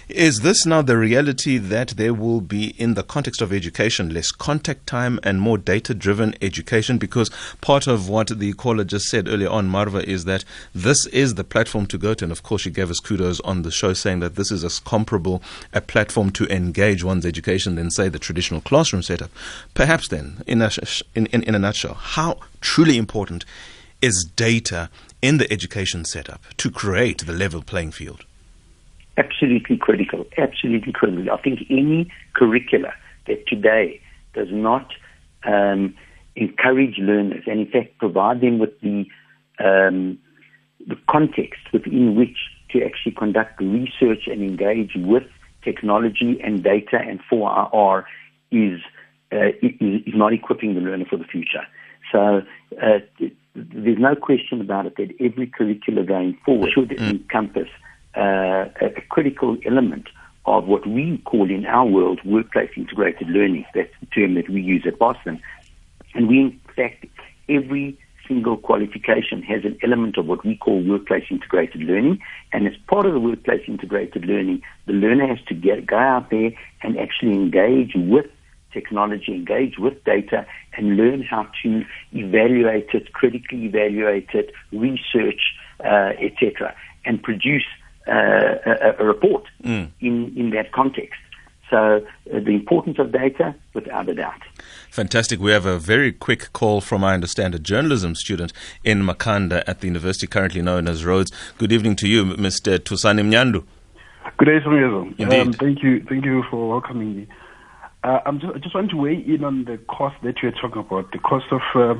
Is 0.08 0.40
this 0.40 0.64
now 0.64 0.80
the 0.80 0.96
reality 0.96 1.58
that 1.58 1.88
there 1.90 2.14
will 2.14 2.40
be, 2.40 2.74
in 2.78 2.94
the 2.94 3.02
context 3.02 3.42
of 3.42 3.52
education, 3.52 4.13
less 4.14 4.30
contact 4.30 4.86
time 4.86 5.20
and 5.22 5.40
more 5.40 5.58
data 5.58 5.94
driven 5.94 6.34
education? 6.40 6.98
Because 6.98 7.30
part 7.60 7.86
of 7.86 8.08
what 8.08 8.28
the 8.38 8.52
caller 8.54 8.84
just 8.84 9.06
said 9.06 9.28
earlier 9.28 9.50
on, 9.50 9.66
Marva, 9.66 10.08
is 10.08 10.24
that 10.24 10.44
this 10.74 11.06
is 11.06 11.34
the 11.34 11.44
platform 11.44 11.86
to 11.86 11.98
go 11.98 12.14
to. 12.14 12.24
And 12.24 12.32
of 12.32 12.42
course, 12.42 12.62
she 12.62 12.70
gave 12.70 12.90
us 12.90 13.00
kudos 13.00 13.40
on 13.40 13.62
the 13.62 13.70
show 13.70 13.92
saying 13.92 14.20
that 14.20 14.36
this 14.36 14.50
is 14.50 14.64
as 14.64 14.78
comparable 14.78 15.42
a 15.72 15.80
platform 15.80 16.30
to 16.30 16.46
engage 16.46 17.04
one's 17.04 17.26
education 17.26 17.74
than, 17.74 17.90
say, 17.90 18.08
the 18.08 18.18
traditional 18.18 18.60
classroom 18.60 19.02
setup. 19.02 19.30
Perhaps 19.74 20.08
then, 20.08 20.42
in 20.46 20.62
a, 20.62 20.70
in, 21.14 21.26
in, 21.26 21.42
in 21.42 21.54
a 21.54 21.58
nutshell, 21.58 21.94
how 21.94 22.38
truly 22.60 22.96
important 22.96 23.44
is 24.00 24.24
data 24.36 24.88
in 25.20 25.38
the 25.38 25.52
education 25.52 26.04
setup 26.04 26.40
to 26.56 26.70
create 26.70 27.26
the 27.26 27.32
level 27.32 27.62
playing 27.62 27.90
field? 27.90 28.24
absolutely 29.16 29.76
critical, 29.76 30.26
absolutely 30.38 30.92
critical. 30.92 31.30
I 31.30 31.36
think 31.38 31.60
any 31.70 32.10
curricula 32.34 32.92
that 33.26 33.46
today 33.46 34.00
does 34.34 34.48
not 34.50 34.92
um, 35.44 35.94
encourage 36.36 36.98
learners 36.98 37.44
and 37.46 37.60
in 37.60 37.70
fact 37.70 37.98
provide 37.98 38.40
them 38.40 38.58
with 38.58 38.80
the 38.80 39.04
um, 39.58 40.18
the 40.86 40.96
context 41.08 41.60
within 41.72 42.16
which 42.16 42.36
to 42.70 42.84
actually 42.84 43.12
conduct 43.12 43.60
research 43.60 44.26
and 44.26 44.42
engage 44.42 44.92
with 44.96 45.24
technology 45.62 46.38
and 46.42 46.62
data 46.62 46.98
and 46.98 47.20
4IR 47.30 48.04
is, 48.50 48.80
uh, 49.32 49.48
is, 49.62 50.02
is 50.06 50.14
not 50.14 50.32
equipping 50.32 50.74
the 50.74 50.80
learner 50.80 51.06
for 51.08 51.16
the 51.16 51.24
future. 51.24 51.66
So 52.12 52.42
uh, 52.82 52.98
there's 53.54 53.98
no 53.98 54.14
question 54.14 54.60
about 54.60 54.86
it 54.86 54.96
that 54.96 55.14
every 55.20 55.46
curricula 55.46 56.04
going 56.04 56.38
forward 56.44 56.70
should 56.74 56.90
mm. 56.90 57.10
encompass 57.10 57.68
uh, 58.16 58.66
a 58.80 59.00
critical 59.08 59.56
element 59.64 60.08
of 60.46 60.66
what 60.66 60.86
we 60.86 61.18
call 61.24 61.50
in 61.50 61.64
our 61.66 61.86
world 61.86 62.20
workplace 62.24 62.70
integrated 62.76 63.28
learning. 63.28 63.64
That's 63.74 63.92
the 64.00 64.06
term 64.06 64.34
that 64.34 64.48
we 64.48 64.60
use 64.60 64.84
at 64.86 64.98
Boston. 64.98 65.40
And 66.14 66.28
we, 66.28 66.40
in 66.40 66.60
fact, 66.76 67.06
every 67.48 67.98
single 68.26 68.56
qualification 68.56 69.42
has 69.42 69.64
an 69.64 69.78
element 69.82 70.16
of 70.16 70.26
what 70.26 70.44
we 70.44 70.56
call 70.56 70.82
workplace 70.82 71.24
integrated 71.30 71.82
learning. 71.82 72.20
And 72.52 72.66
as 72.66 72.74
part 72.86 73.06
of 73.06 73.12
the 73.12 73.20
workplace 73.20 73.62
integrated 73.68 74.24
learning, 74.24 74.62
the 74.86 74.92
learner 74.92 75.26
has 75.26 75.44
to 75.48 75.54
get, 75.54 75.86
go 75.86 75.98
out 75.98 76.30
there 76.30 76.50
and 76.82 76.98
actually 76.98 77.32
engage 77.32 77.92
with 77.94 78.26
technology, 78.72 79.32
engage 79.32 79.78
with 79.78 80.02
data, 80.04 80.46
and 80.76 80.96
learn 80.96 81.22
how 81.22 81.46
to 81.62 81.84
evaluate 82.12 82.88
it, 82.92 83.12
critically 83.12 83.64
evaluate 83.64 84.28
it, 84.34 84.52
research, 84.72 85.54
uh, 85.80 86.12
etc., 86.20 86.74
and 87.04 87.22
produce 87.22 87.64
a, 88.06 88.94
a, 88.98 89.04
report 89.04 89.44
mm. 89.62 89.90
in, 90.00 90.32
in 90.36 90.50
that 90.50 90.72
context. 90.72 91.20
So 91.70 92.06
uh, 92.32 92.40
the 92.40 92.50
importance 92.50 92.98
of 92.98 93.12
data, 93.12 93.54
without 93.72 94.08
a 94.08 94.14
doubt. 94.14 94.40
Fantastic. 94.90 95.40
We 95.40 95.50
have 95.50 95.66
a 95.66 95.78
very 95.78 96.12
quick 96.12 96.52
call 96.52 96.80
from, 96.80 97.02
I 97.02 97.14
understand, 97.14 97.54
a 97.54 97.58
journalism 97.58 98.14
student 98.14 98.52
in 98.84 99.02
Makhanda 99.02 99.64
at 99.66 99.80
the 99.80 99.86
university 99.86 100.26
currently 100.26 100.62
known 100.62 100.86
as 100.86 101.04
Rhodes. 101.04 101.32
Good 101.58 101.72
evening 101.72 101.96
to 101.96 102.08
you, 102.08 102.24
Mr. 102.24 102.78
Tusani 102.78 103.22
Mnyandu. 103.22 103.64
Good 104.36 104.44
day, 104.46 104.60
Songezo. 104.60 105.42
Um, 105.42 105.52
thank 105.52 105.82
you, 105.82 106.04
thank 106.08 106.24
you 106.24 106.44
for 106.50 106.68
welcoming 106.68 107.16
me. 107.16 107.28
Uh, 108.02 108.20
I'm 108.26 108.38
just, 108.38 108.54
I 108.54 108.58
just 108.58 108.74
want 108.74 108.90
to 108.90 108.96
weigh 108.96 109.16
in 109.16 109.44
on 109.44 109.64
the 109.64 109.78
cost 109.88 110.16
that 110.22 110.42
you're 110.42 110.52
talking 110.52 110.80
about, 110.80 111.10
the 111.12 111.18
cost 111.18 111.46
of 111.50 111.62
uh, 111.74 111.94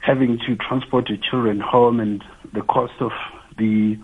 having 0.00 0.38
to 0.46 0.56
transport 0.56 1.08
your 1.08 1.18
children 1.18 1.60
home 1.60 2.00
and 2.00 2.24
the 2.54 2.62
cost 2.62 2.94
of 3.00 3.10
the 3.58 3.98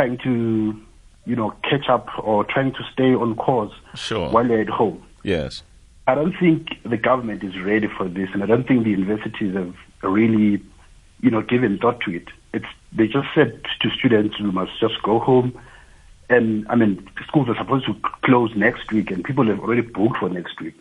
trying 0.00 0.16
to, 0.16 0.80
you 1.26 1.36
know, 1.36 1.50
catch 1.68 1.88
up 1.90 2.08
or 2.22 2.42
trying 2.44 2.72
to 2.72 2.82
stay 2.92 3.14
on 3.14 3.34
course 3.36 3.72
Sure. 3.94 4.30
while 4.30 4.46
they're 4.48 4.62
at 4.62 4.68
home. 4.68 5.02
Yes. 5.22 5.62
I 6.06 6.14
don't 6.14 6.34
think 6.40 6.68
the 6.84 6.96
government 6.96 7.44
is 7.44 7.60
ready 7.60 7.86
for 7.86 8.08
this, 8.08 8.30
and 8.32 8.42
I 8.42 8.46
don't 8.46 8.66
think 8.66 8.84
the 8.84 8.90
universities 8.90 9.54
have 9.54 9.74
really, 10.02 10.62
you 11.20 11.30
know, 11.30 11.42
given 11.42 11.78
thought 11.78 12.00
to 12.06 12.14
it. 12.16 12.28
It's 12.54 12.64
they 12.92 13.06
just 13.06 13.28
said 13.34 13.60
to 13.82 13.90
students, 13.90 14.40
"You 14.40 14.50
must 14.50 14.72
just 14.80 15.00
go 15.02 15.18
home." 15.20 15.52
And 16.30 16.66
I 16.68 16.74
mean, 16.76 17.06
schools 17.28 17.48
are 17.50 17.56
supposed 17.56 17.84
to 17.86 17.94
close 18.22 18.50
next 18.56 18.90
week, 18.90 19.10
and 19.10 19.22
people 19.22 19.46
have 19.46 19.60
already 19.60 19.82
booked 19.82 20.16
for 20.16 20.28
next 20.30 20.60
week. 20.60 20.74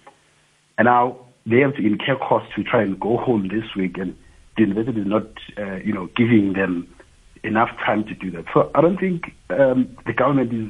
And 0.78 0.86
now 0.86 1.18
they 1.46 1.60
have 1.60 1.76
to 1.76 1.86
incur 1.86 2.16
costs 2.16 2.52
to 2.56 2.64
try 2.64 2.82
and 2.82 3.00
go 3.00 3.18
home 3.18 3.50
this 3.50 3.76
week, 3.76 3.98
and 3.98 4.16
the 4.56 4.62
university 4.64 5.02
is 5.02 5.08
not, 5.08 5.28
uh, 5.58 5.76
you 5.88 5.94
know, 5.94 6.08
giving 6.16 6.54
them 6.54 6.88
enough 7.44 7.70
time 7.86 8.04
to 8.06 8.14
do 8.14 8.32
that. 8.32 8.46
So 8.54 8.72
I 8.76 8.82
don't 8.82 9.00
think 9.00 9.34
um, 9.50 9.98
the 10.06 10.14
government 10.14 10.54
is 10.54 10.70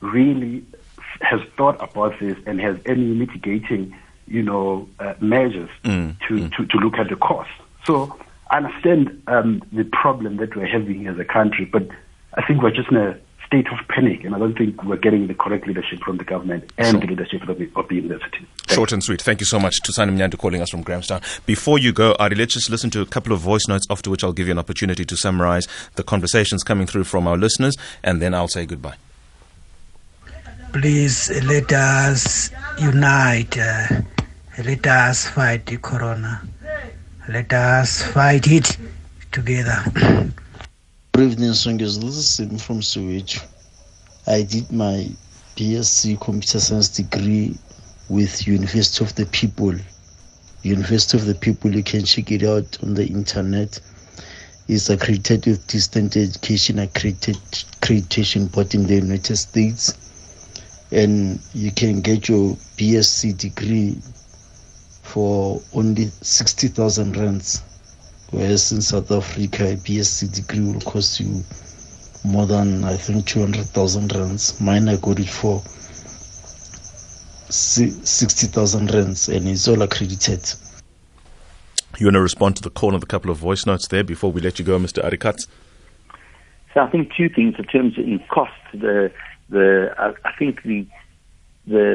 really 0.00 0.64
has 1.20 1.40
thought 1.56 1.76
about 1.82 2.18
this 2.20 2.36
and 2.46 2.60
has 2.60 2.76
any 2.86 3.04
mitigating, 3.04 3.94
you 4.26 4.42
know, 4.42 4.88
uh, 4.98 5.14
measures 5.20 5.70
Mm, 5.84 6.16
to, 6.28 6.48
to 6.48 6.66
to 6.66 6.76
look 6.78 6.94
at 6.94 7.08
the 7.08 7.16
cost. 7.16 7.50
So 7.84 8.16
I 8.50 8.58
understand 8.58 9.22
um, 9.26 9.62
the 9.72 9.84
problem 9.84 10.36
that 10.38 10.56
we're 10.56 10.66
having 10.66 11.06
as 11.06 11.18
a 11.18 11.24
country, 11.24 11.64
but 11.64 11.88
I 12.34 12.46
think 12.46 12.62
we're 12.62 12.70
just 12.70 12.90
in 12.90 12.96
a 12.96 13.18
state 13.50 13.66
of 13.72 13.78
panic, 13.88 14.22
and 14.22 14.32
I 14.32 14.38
don't 14.38 14.56
think 14.56 14.84
we're 14.84 14.96
getting 14.96 15.26
the 15.26 15.34
correct 15.34 15.66
leadership 15.66 15.98
from 16.04 16.18
the 16.18 16.24
government 16.24 16.70
and 16.78 16.86
Sure. 16.92 17.00
the 17.00 17.06
leadership 17.08 17.42
of 17.48 17.58
the, 17.58 17.68
of 17.74 17.88
the 17.88 17.96
university. 17.96 18.38
Thanks. 18.58 18.74
Short 18.74 18.92
and 18.92 19.02
sweet. 19.02 19.20
Thank 19.20 19.40
you 19.40 19.46
so 19.46 19.58
much 19.58 19.80
to 19.82 19.92
Sani 19.92 20.12
Mnyandu 20.12 20.38
calling 20.38 20.62
us 20.62 20.70
from 20.70 20.82
Grahamstown. 20.82 21.20
Before 21.46 21.76
you 21.76 21.92
go, 21.92 22.14
Ari, 22.20 22.36
let's 22.36 22.54
just 22.54 22.70
listen 22.70 22.90
to 22.90 23.00
a 23.00 23.06
couple 23.06 23.32
of 23.32 23.40
voice 23.40 23.66
notes, 23.66 23.86
after 23.90 24.08
which 24.08 24.22
I'll 24.22 24.32
give 24.32 24.46
you 24.46 24.52
an 24.52 24.58
opportunity 24.60 25.04
to 25.04 25.16
summarize 25.16 25.66
the 25.96 26.04
conversations 26.04 26.62
coming 26.62 26.86
through 26.86 27.04
from 27.04 27.26
our 27.26 27.36
listeners, 27.36 27.76
and 28.04 28.22
then 28.22 28.34
I'll 28.34 28.46
say 28.48 28.66
goodbye. 28.66 28.94
please 30.72 31.30
let 31.44 31.72
us 31.72 32.50
unite. 32.80 33.58
Uh, 33.58 34.02
let 34.64 34.86
us 34.86 35.26
fight 35.28 35.66
the 35.66 35.76
corona. 35.78 36.40
Let 37.28 37.52
us 37.52 38.02
fight 38.02 38.46
it 38.46 38.76
together. 39.32 39.82
Good 41.20 41.32
evening, 41.32 41.50
Songers. 41.50 42.00
This 42.00 42.16
is 42.16 42.30
Sim 42.30 42.56
from 42.56 42.80
Sewage. 42.80 43.42
I 44.26 44.40
did 44.40 44.72
my 44.72 45.06
BSc 45.54 46.18
Computer 46.18 46.58
Science 46.58 46.88
degree 46.88 47.58
with 48.08 48.46
University 48.46 49.04
of 49.04 49.14
the 49.16 49.26
People. 49.26 49.74
University 50.62 51.18
of 51.18 51.26
the 51.26 51.34
People, 51.34 51.74
you 51.76 51.82
can 51.82 52.06
check 52.06 52.32
it 52.32 52.42
out 52.42 52.78
on 52.82 52.94
the 52.94 53.06
internet. 53.06 53.78
It's 54.66 54.88
accredited 54.88 55.44
with 55.44 55.66
Distant 55.66 56.16
Education 56.16 56.78
accredited 56.78 57.36
accreditation 57.36 58.50
board 58.50 58.74
in 58.74 58.86
the 58.86 58.94
United 58.94 59.36
States. 59.36 59.92
And 60.90 61.38
you 61.52 61.70
can 61.70 62.00
get 62.00 62.30
your 62.30 62.56
BSc 62.78 63.36
degree 63.36 63.98
for 65.02 65.60
only 65.74 66.06
60,000 66.22 67.14
rands 67.14 67.62
whereas 68.30 68.72
in 68.72 68.80
South 68.80 69.10
Africa, 69.10 69.72
a 69.72 69.76
BSc 69.76 70.34
degree 70.34 70.72
will 70.72 70.80
cost 70.80 71.20
you 71.20 71.42
more 72.24 72.46
than 72.46 72.84
I 72.84 72.96
think 72.96 73.26
200,000 73.26 74.14
rands. 74.14 74.60
Mine 74.60 74.88
I 74.88 74.96
got 74.96 75.18
it 75.18 75.28
for 75.28 75.62
60,000 77.50 78.94
rands, 78.94 79.28
and 79.28 79.48
it's 79.48 79.66
all 79.66 79.82
accredited. 79.82 80.52
You 81.98 82.06
want 82.06 82.14
to 82.14 82.20
respond 82.20 82.56
to 82.56 82.62
the 82.62 82.70
call 82.70 82.94
of 82.94 83.02
a 83.02 83.06
couple 83.06 83.30
of 83.30 83.38
voice 83.38 83.66
notes 83.66 83.88
there 83.88 84.04
before 84.04 84.32
we 84.32 84.40
let 84.40 84.58
you 84.58 84.64
go, 84.64 84.78
Mr. 84.78 85.04
Ari 85.04 85.18
Katz? 85.18 85.46
So 86.72 86.80
I 86.80 86.88
think 86.88 87.12
two 87.14 87.28
things 87.28 87.56
in 87.58 87.64
terms 87.64 87.98
of 87.98 88.04
in 88.04 88.20
cost. 88.28 88.52
The 88.72 89.10
the 89.48 89.92
I, 89.98 90.12
I 90.24 90.32
think 90.38 90.62
the 90.62 90.86
the 91.70 91.86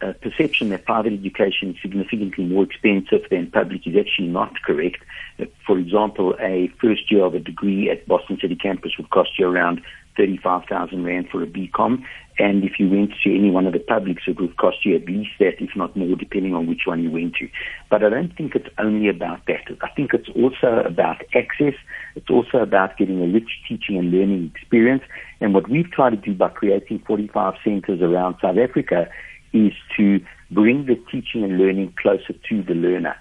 the 0.00 0.06
uh, 0.06 0.12
perception 0.14 0.68
that 0.70 0.84
private 0.84 1.12
education 1.12 1.70
is 1.70 1.76
significantly 1.80 2.44
more 2.44 2.64
expensive 2.64 3.22
than 3.30 3.50
public 3.50 3.86
is 3.86 3.96
actually 3.96 4.28
not 4.28 4.52
correct. 4.66 5.00
Uh, 5.38 5.44
For 5.66 5.78
example, 5.78 6.34
a 6.40 6.68
first 6.80 7.10
year 7.10 7.24
of 7.24 7.34
a 7.34 7.38
degree 7.40 7.90
at 7.90 8.06
Boston 8.08 8.38
City 8.40 8.56
campus 8.56 8.92
would 8.98 9.10
cost 9.10 9.30
you 9.38 9.46
around 9.46 9.80
thirty-five 10.16 10.64
thousand 10.68 11.04
rand 11.04 11.28
for 11.30 11.42
a 11.42 11.46
BCom, 11.46 12.02
and 12.38 12.64
if 12.64 12.80
you 12.80 12.88
went 12.88 13.12
to 13.22 13.34
any 13.34 13.50
one 13.50 13.66
of 13.66 13.72
the 13.72 13.78
publics, 13.78 14.24
it 14.26 14.40
would 14.40 14.56
cost 14.56 14.84
you 14.84 14.96
at 14.96 15.06
least 15.06 15.30
that, 15.38 15.62
if 15.62 15.70
not 15.76 15.96
more, 15.96 16.16
depending 16.16 16.54
on 16.54 16.66
which 16.66 16.82
one 16.84 17.02
you 17.02 17.10
went 17.10 17.34
to. 17.36 17.48
But 17.90 18.02
I 18.04 18.10
don't 18.10 18.36
think 18.36 18.54
it's 18.56 18.68
only 18.78 19.08
about 19.08 19.46
that. 19.46 19.64
I 19.80 19.88
think 19.90 20.12
it's 20.12 20.28
also 20.30 20.82
about 20.84 21.22
access. 21.34 21.74
It's 22.14 22.30
also 22.30 22.58
about 22.58 22.96
getting 22.96 23.22
a 23.22 23.26
rich 23.26 23.50
teaching 23.68 23.98
and 23.98 24.10
learning 24.10 24.52
experience. 24.54 25.02
And 25.40 25.52
what 25.54 25.68
we've 25.68 25.90
tried 25.90 26.10
to 26.10 26.16
do 26.16 26.34
by 26.34 26.48
creating 26.48 27.02
45 27.06 27.54
centers 27.64 28.00
around 28.00 28.36
South 28.40 28.56
Africa 28.56 29.08
is 29.52 29.72
to 29.96 30.20
bring 30.50 30.86
the 30.86 30.96
teaching 31.10 31.42
and 31.44 31.58
learning 31.58 31.94
closer 32.00 32.34
to 32.48 32.62
the 32.62 32.74
learner, 32.74 33.16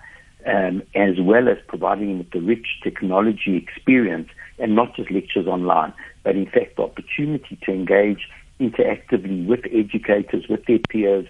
um, 0.45 0.83
as 0.95 1.19
well 1.19 1.47
as 1.49 1.57
providing 1.67 2.09
them 2.09 2.17
with 2.19 2.31
the 2.31 2.41
rich 2.41 2.67
technology 2.83 3.57
experience 3.57 4.29
and 4.59 4.75
not 4.75 4.95
just 4.95 5.09
lectures 5.11 5.47
online, 5.47 5.93
but 6.23 6.35
in 6.35 6.45
fact 6.45 6.75
the 6.77 6.83
opportunity 6.83 7.57
to 7.63 7.71
engage 7.71 8.29
interactively 8.59 9.45
with 9.45 9.61
educators, 9.71 10.47
with 10.47 10.65
their 10.65 10.79
peers, 10.89 11.25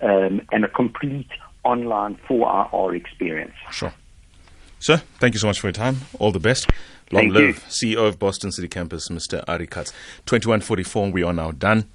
um, 0.00 0.40
and 0.52 0.64
a 0.64 0.68
complete 0.68 1.28
online 1.64 2.16
4IR 2.28 2.96
experience. 2.96 3.54
Sure. 3.70 3.92
Sir, 4.80 5.02
thank 5.18 5.34
you 5.34 5.40
so 5.40 5.46
much 5.46 5.60
for 5.60 5.66
your 5.66 5.72
time. 5.72 6.02
All 6.18 6.32
the 6.32 6.38
best. 6.38 6.70
Long 7.10 7.32
Thank 7.32 7.34
live 7.34 7.64
CEO 7.68 8.06
of 8.06 8.18
Boston 8.18 8.52
City 8.52 8.68
Campus, 8.68 9.08
Mr. 9.08 9.42
Ari 9.48 9.66
Katz. 9.66 9.92
2144, 10.26 11.10
we 11.10 11.22
are 11.22 11.32
now 11.32 11.50
done. 11.50 11.88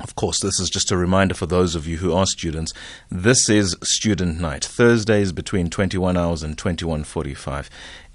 Of 0.00 0.14
course, 0.16 0.40
this 0.40 0.58
is 0.58 0.68
just 0.68 0.90
a 0.90 0.96
reminder 0.96 1.34
for 1.34 1.46
those 1.46 1.74
of 1.74 1.86
you 1.86 1.98
who 1.98 2.12
are 2.12 2.26
students. 2.26 2.72
This 3.10 3.48
is 3.48 3.76
student 3.82 4.40
night, 4.40 4.64
Thursdays 4.64 5.32
between 5.32 5.70
21 5.70 6.16
hours 6.16 6.42
and 6.42 6.56
21:45. 6.56 7.68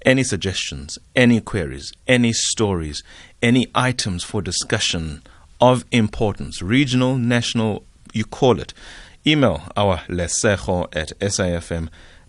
Any 0.04 0.22
suggestions, 0.22 0.98
any 1.16 1.40
queries, 1.40 1.92
any 2.06 2.32
stories, 2.32 3.02
any 3.42 3.68
items 3.74 4.22
for 4.22 4.42
discussion 4.42 5.22
of 5.60 5.84
importance, 5.90 6.62
regional, 6.62 7.16
national, 7.16 7.84
you 8.12 8.24
call 8.24 8.60
it. 8.60 8.74
Email 9.26 9.62
our 9.76 9.98
lesejo 10.08 10.88
at 10.94 11.12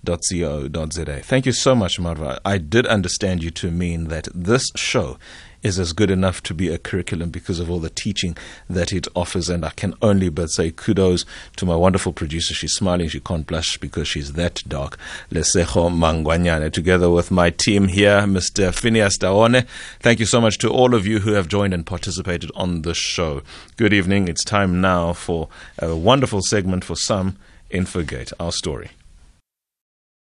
sifm.co.za. 0.05 1.21
Thank 1.21 1.45
you 1.45 1.51
so 1.51 1.75
much, 1.75 1.99
Marva. 1.99 2.39
I 2.45 2.57
did 2.57 2.85
understand 2.87 3.43
you 3.43 3.51
to 3.51 3.71
mean 3.71 4.05
that 4.05 4.27
this 4.33 4.71
show 4.75 5.17
is 5.61 5.77
as 5.77 5.91
good 5.91 6.09
enough 6.09 6.41
to 6.41 6.53
be 6.53 6.69
a 6.69 6.77
curriculum 6.77 7.29
because 7.29 7.59
of 7.59 7.69
all 7.69 7.79
the 7.79 7.89
teaching 7.89 8.37
that 8.69 8.93
it 8.93 9.07
offers. 9.13 9.49
And 9.49 9.65
I 9.65 9.71
can 9.71 9.93
only 10.01 10.29
but 10.29 10.47
say 10.47 10.71
kudos 10.71 11.25
to 11.57 11.65
my 11.65 11.75
wonderful 11.75 12.13
producer. 12.13 12.53
She's 12.53 12.73
smiling. 12.73 13.09
She 13.09 13.19
can't 13.19 13.45
blush 13.45 13.77
because 13.77 14.07
she's 14.07 14.33
that 14.33 14.63
dark. 14.69 14.97
Lesejo 15.31 15.91
Mangwanyane, 15.91 16.71
together 16.71 17.09
with 17.09 17.29
my 17.29 17.49
team 17.49 17.89
here, 17.89 18.21
Mr. 18.21 18.73
Phineas 18.73 19.17
Daone. 19.17 19.67
Thank 19.99 20.21
you 20.21 20.25
so 20.25 20.39
much 20.39 20.59
to 20.59 20.69
all 20.69 20.95
of 20.95 21.05
you 21.05 21.19
who 21.19 21.33
have 21.33 21.49
joined 21.49 21.73
and 21.73 21.85
participated 21.85 22.51
on 22.55 22.83
the 22.83 22.93
show. 22.93 23.41
Good 23.75 23.93
evening. 23.93 24.29
It's 24.29 24.45
time 24.45 24.79
now 24.79 25.11
for 25.11 25.49
a 25.77 25.93
wonderful 25.93 26.41
segment 26.41 26.85
for 26.85 26.95
some, 26.95 27.37
Infogate, 27.69 28.31
our 28.39 28.51
story. 28.51 28.91